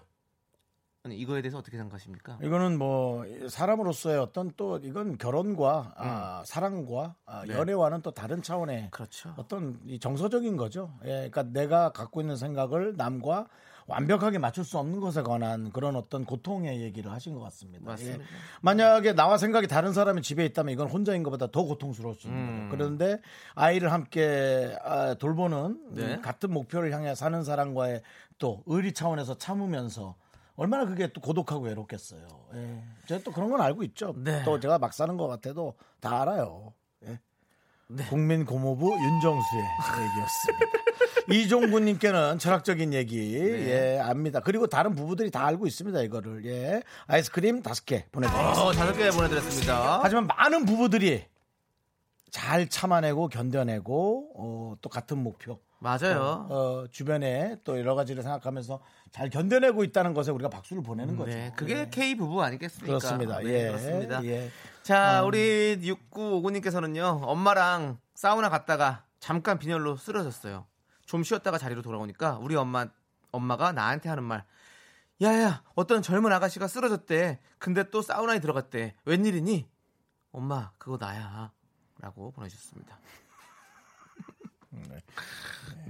[1.04, 2.38] 아니 이거에 대해서 어떻게 생각하십니까?
[2.42, 7.48] 이거는 뭐 사람으로서의 어떤 또 이건 결혼과 아, 사랑과 아, 음.
[7.48, 7.54] 네.
[7.54, 9.32] 연애와는 또 다른 차원의 그렇죠.
[9.38, 10.98] 어떤 이 정서적인 거죠.
[11.04, 13.48] 예, 그러니까 내가 갖고 있는 생각을 남과
[13.86, 17.84] 완벽하게 맞출 수 없는 것에 관한 그런 어떤 고통의 얘기를 하신 것 같습니다.
[17.84, 18.22] 맞습니다.
[18.22, 18.26] 예.
[18.60, 22.68] 만약에 나와 생각이 다른 사람이 집에 있다면 이건 혼자인 것보다 더 고통스러울 수 있는 음.
[22.70, 22.76] 거죠.
[22.76, 23.20] 그런데
[23.54, 26.14] 아이를 함께 아, 돌보는 네.
[26.14, 28.02] 음, 같은 목표를 향해 사는 사람과의
[28.38, 30.14] 또 의리 차원에서 참으면서
[30.56, 32.26] 얼마나 그게 또 고독하고 외롭겠어요.
[32.54, 32.82] 예.
[33.06, 34.14] 제가 또 그런 건 알고 있죠.
[34.16, 34.42] 네.
[34.44, 36.72] 또 제가 막 사는 것 같아도 다 알아요.
[37.06, 37.18] 예.
[37.88, 38.04] 네.
[38.06, 39.64] 국민 고모부 윤정수의
[40.02, 40.78] 얘기였습니다.
[41.30, 43.96] 이종구님께는 철학적인 얘기 네.
[43.96, 44.40] 예 압니다.
[44.40, 48.62] 그리고 다른 부부들이 다 알고 있습니다 이거를 예 아이스크림 다섯 개 보내드리겠습니다.
[48.62, 50.00] 어, 다섯 개 보내드렸습니다.
[50.02, 51.24] 하지만 많은 부부들이
[52.30, 56.46] 잘 참아내고 견뎌내고 어, 또 같은 목표 맞아요.
[56.48, 61.32] 어, 주변에 또 여러 가지를 생각하면서 잘 견뎌내고 있다는 것에 우리가 박수를 보내는 거죠.
[61.32, 62.86] 네, 그게 K 부부 아니겠습니까?
[62.98, 63.38] 그렇습니다.
[63.40, 64.24] 네, 예, 그렇습니다.
[64.24, 64.50] 예.
[64.82, 70.66] 자, 우리 6959님께서는요, 엄마랑 사우나 갔다가 잠깐 빈혈로 쓰러졌어요.
[71.12, 72.86] 좀 쉬었다가 자리로 돌아오니까 우리 엄마,
[73.32, 74.46] 엄마가 나한테 하는 말,
[75.20, 77.38] 야야, 어떤 젊은 아가씨가 쓰러졌대.
[77.58, 78.94] 근데 또 사우나에 들어갔대.
[79.04, 79.68] 웬일이니?
[80.32, 81.52] 엄마, 그거 나야.
[81.98, 82.98] 라고 보내주셨습니다.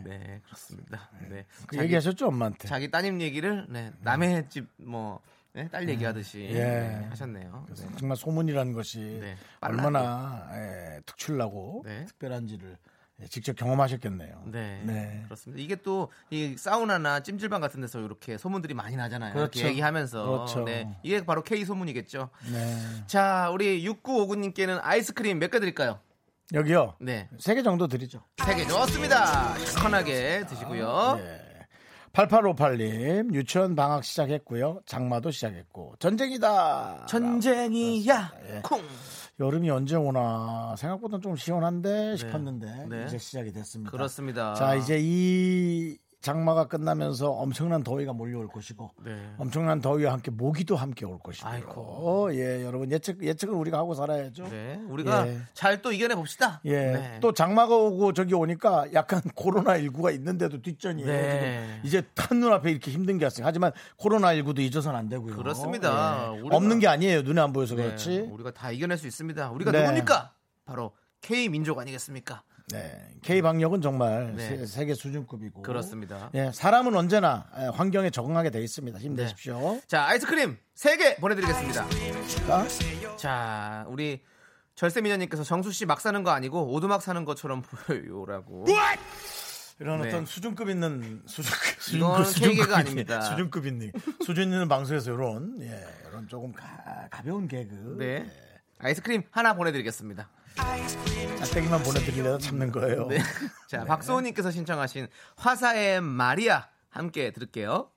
[0.05, 1.09] 네, 그렇습니다.
[1.29, 1.47] 네.
[1.69, 2.67] 그 자기- 얘기하셨죠 엄마한테.
[2.67, 6.53] 자기 따님 얘기를 네, 남의 집뭐딸 얘기하듯이 예.
[6.53, 7.67] 네, 하셨네요.
[7.77, 7.89] 네.
[7.97, 12.07] 정말 소문이라는 것이 네, 얼마나 예, 특출나고 네.
[12.07, 12.92] 특별한지를 예,
[13.29, 14.43] 직접 경험하셨겠네요.
[14.47, 15.23] 네, 네.
[15.27, 15.63] 그렇습니다.
[15.63, 19.35] 이게 또 이 사우나나 찜질방 같은 데서 이렇게 소문들이 많이 나잖아요.
[19.35, 19.59] 그렇죠.
[19.59, 20.65] 이렇게 얘기하면서 그렇죠.
[20.65, 22.31] 네, 이게 바로 K 소문이겠죠.
[22.51, 22.77] 네.
[23.07, 26.01] 자, 우리 6959님께는 아이스크림 몇 개 드릴까요?
[26.55, 26.97] 여기요.
[27.01, 28.23] 네, 세 개 정도 드리죠.
[28.45, 29.57] 세 개 좋습니다.
[29.59, 31.17] 시원하게 드시고요.
[31.19, 31.41] 네.
[32.13, 34.81] 8858님 유치원 방학 시작했고요.
[34.87, 37.07] 장마도 시작했고 전쟁이다.
[37.09, 38.33] 전쟁이야.
[38.51, 38.61] 예.
[38.63, 38.83] 쿵.
[39.41, 43.05] 여름이 언제 오나 생각보다 좀 시원한데 싶었는데 네.
[43.07, 43.91] 이제 시작이 됐습니다.
[43.91, 44.55] 그렇습니다.
[44.55, 49.35] 자 이제 이 장마가 끝나면서 엄청난 더위가 몰려올 것이고 네.
[49.39, 52.31] 엄청난 더위와 함께 모기도 함께 올 것이고.
[52.35, 54.45] 예 여러분 예측 예측을 우리가 하고 살아야죠.
[54.45, 55.39] 네, 우리가 예.
[55.53, 56.61] 잘또 이겨내 봅시다.
[56.65, 56.77] 예.
[56.93, 57.19] 네.
[57.21, 61.07] 또 장마가 오고 저기 오니까 약간 코로나 19가 있는데도 뒷전이에요.
[61.09, 61.81] 네.
[61.83, 63.45] 이제 한 눈앞에 이렇게 힘든 게 왔어요.
[63.45, 65.37] 하지만 코로나 19도 잊어서는 안 되고요.
[65.37, 66.33] 그렇습니다.
[66.37, 66.41] 예.
[66.41, 67.23] 우리가- 없는 게 아니에요.
[67.23, 68.21] 눈에 안 보여서 네, 그렇지.
[68.31, 69.51] 우리가 다 이겨낼 수 있습니다.
[69.51, 69.81] 우리가 네.
[69.83, 70.33] 누굽니까?
[70.65, 72.43] 바로 K 민족 아니겠습니까?
[72.73, 73.09] 네.
[73.23, 74.49] K 방역은 정말 네.
[74.49, 75.63] 세- 세계 수준급이고.
[75.63, 76.31] 그렇습니다.
[76.35, 78.99] 예, 사람은 언제나 예, 환경에 적응하게 돼 있습니다.
[78.99, 79.81] 힘내십시오.
[79.87, 81.87] 자, 아이스크림 3개 보내 드리겠습니다.
[82.47, 82.67] 자,
[83.17, 84.23] 자, 우리
[84.75, 88.65] 절세미녀님께서 정수 씨 막 사는 거 아니고 오두막 사는 것처럼 보여요라고.
[89.81, 90.09] 이런 네.
[90.09, 91.51] 어떤 수준급 있는 수준
[92.25, 93.21] 수준급 있는, 아닙니다.
[93.23, 93.91] 수준급 있는
[94.25, 97.97] 수준 있는 방송에서 이런 예, 이런 조금 가, 가벼운 개그.
[97.99, 98.31] 네.
[98.79, 100.29] 아이스크림 하나 보내드리겠습니다.
[101.39, 103.07] 짝대기만 보내드리려다 참는 거예요.
[103.09, 103.19] 네.
[103.69, 107.91] 자, 박소호님께서 신청하신 화사의 마리아 함께 들을게요.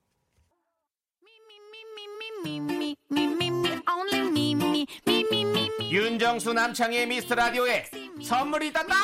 [5.92, 7.90] 윤정수 남창의 미스터 라디오에
[8.24, 8.96] 선물이 있단다!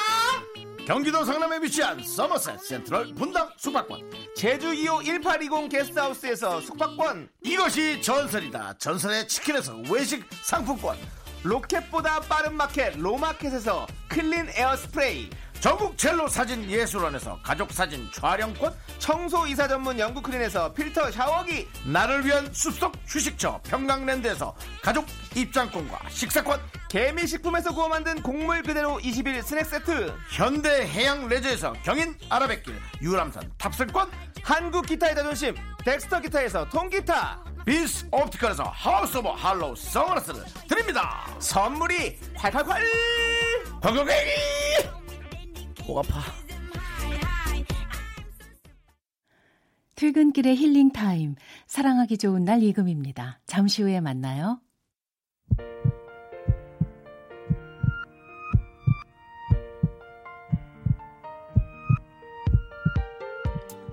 [0.86, 4.12] 경기도 성남에 위치한 서머셋 센트럴 분당 숙박권.
[4.36, 8.78] 제주 2호 1820 게스트하우스에서 숙박권 이것이 전설이다.
[8.80, 10.98] 전설의 치킨에서 외식 상품권.
[11.44, 15.30] 로켓보다 빠른 마켓 로마켓에서 clean air 스프레이
[15.62, 18.74] 전국 첼로 사진 예술원에서 가족 사진 촬영권.
[18.98, 26.60] 청소 이사 전문 영국 클린에서 필터 샤워기 나를 위한 숲속 휴식처 평강랜드에서 가족 입장권과 식사권.
[26.90, 34.10] 개미식품에서 구워 만든 곡물 그대로 21 스낵 세트 현대 해양 레저에서 경인 아라뱃길 유람선 탑승권.
[34.42, 41.26] 한국 기타의 자존심 덱스터 기타에서 통기타 빈스 옵티컬에서 하우스 오브 할로우 선글라스를 드립니다.
[41.40, 44.20] 선물이 콸콸콸 건강하기
[45.88, 46.22] 목 아파.
[49.96, 51.36] 퇴근길의 힐링 타임.
[51.68, 53.40] 사랑하기 좋은 날 이금입니다.
[53.46, 54.60] 잠시 후에 만나요.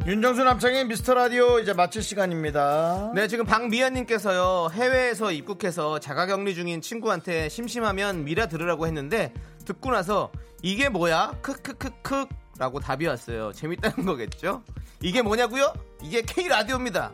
[0.09, 3.13] 윤정수 남창의 미스터 라디오 이제 마칠 시간입니다.
[3.15, 9.35] 네 지금 박미연님께서요 해외에서 입국해서 자가격리 중인 친구한테 심심하면 미라 들으라고 했는데
[9.67, 10.33] 듣고 나서
[10.63, 11.37] 이게 뭐야?
[11.43, 12.25] 크크크크
[12.59, 13.53] 라고 답이 왔어요.
[13.53, 14.65] 재밌다는 거겠죠?
[15.03, 15.75] 이게 뭐냐고요?
[16.03, 17.13] 이게 K 라디오입니다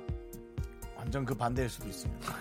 [1.05, 2.35] 완전 그 반대일 수도 있습니다.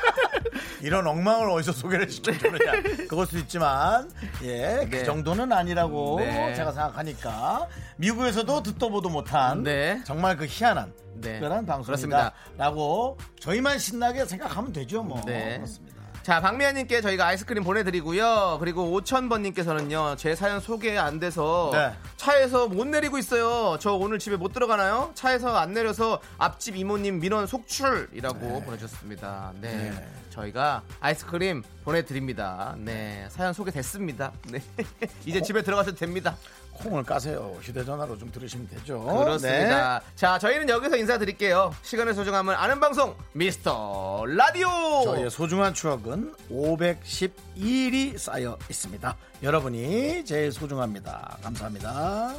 [0.80, 3.06] 이런 엉망을 어디서 소개를 시켜주느냐.
[3.08, 4.10] 그럴 수도 있지만,
[4.42, 5.04] 예, 그 네.
[5.04, 6.54] 정도는 아니라고 네.
[6.54, 7.68] 제가 생각하니까,
[7.98, 10.02] 미국에서도 듣도 보도 못한, 네.
[10.04, 11.32] 정말 그 희한한, 네.
[11.34, 11.84] 특별한 방송이다.
[11.84, 12.32] 그렇습니다.
[12.56, 15.20] 라고 저희만 신나게 생각하면 되죠, 뭐.
[15.26, 15.58] 네.
[15.58, 16.01] 그렇습니다.
[16.22, 18.58] 자, 박미아님께 저희가 아이스크림 보내드리고요.
[18.60, 21.92] 그리고 5천번님께서는요, 제 사연 소개 안 돼서 네.
[22.16, 23.76] 차에서 못 내리고 있어요.
[23.80, 25.10] 저 오늘 집에 못 들어가나요?
[25.14, 29.52] 차에서 안 내려서 앞집 이모님 민원 속출이라고 보내주셨습니다.
[29.60, 29.92] 네.
[30.30, 32.76] 저희가 아이스크림 보내드립니다.
[32.78, 33.26] 네.
[33.28, 34.30] 사연 소개됐습니다.
[34.48, 34.62] 네.
[35.26, 36.36] 이제 집에 들어가셔도 됩니다.
[36.74, 37.56] 콩을 까세요.
[37.62, 39.00] 휴대전화로 좀 들으시면 되죠.
[39.02, 39.98] 그렇습니다.
[39.98, 40.06] 네.
[40.16, 41.74] 자, 저희는 여기서 인사드릴게요.
[41.82, 44.68] 시간의 소중함을 아는 방송, 미스터 라디오!
[45.04, 49.16] 저희의 소중한 추억은 512일이 쌓여 있습니다.
[49.42, 51.38] 여러분이 제일 소중합니다.
[51.42, 52.34] 감사합니다.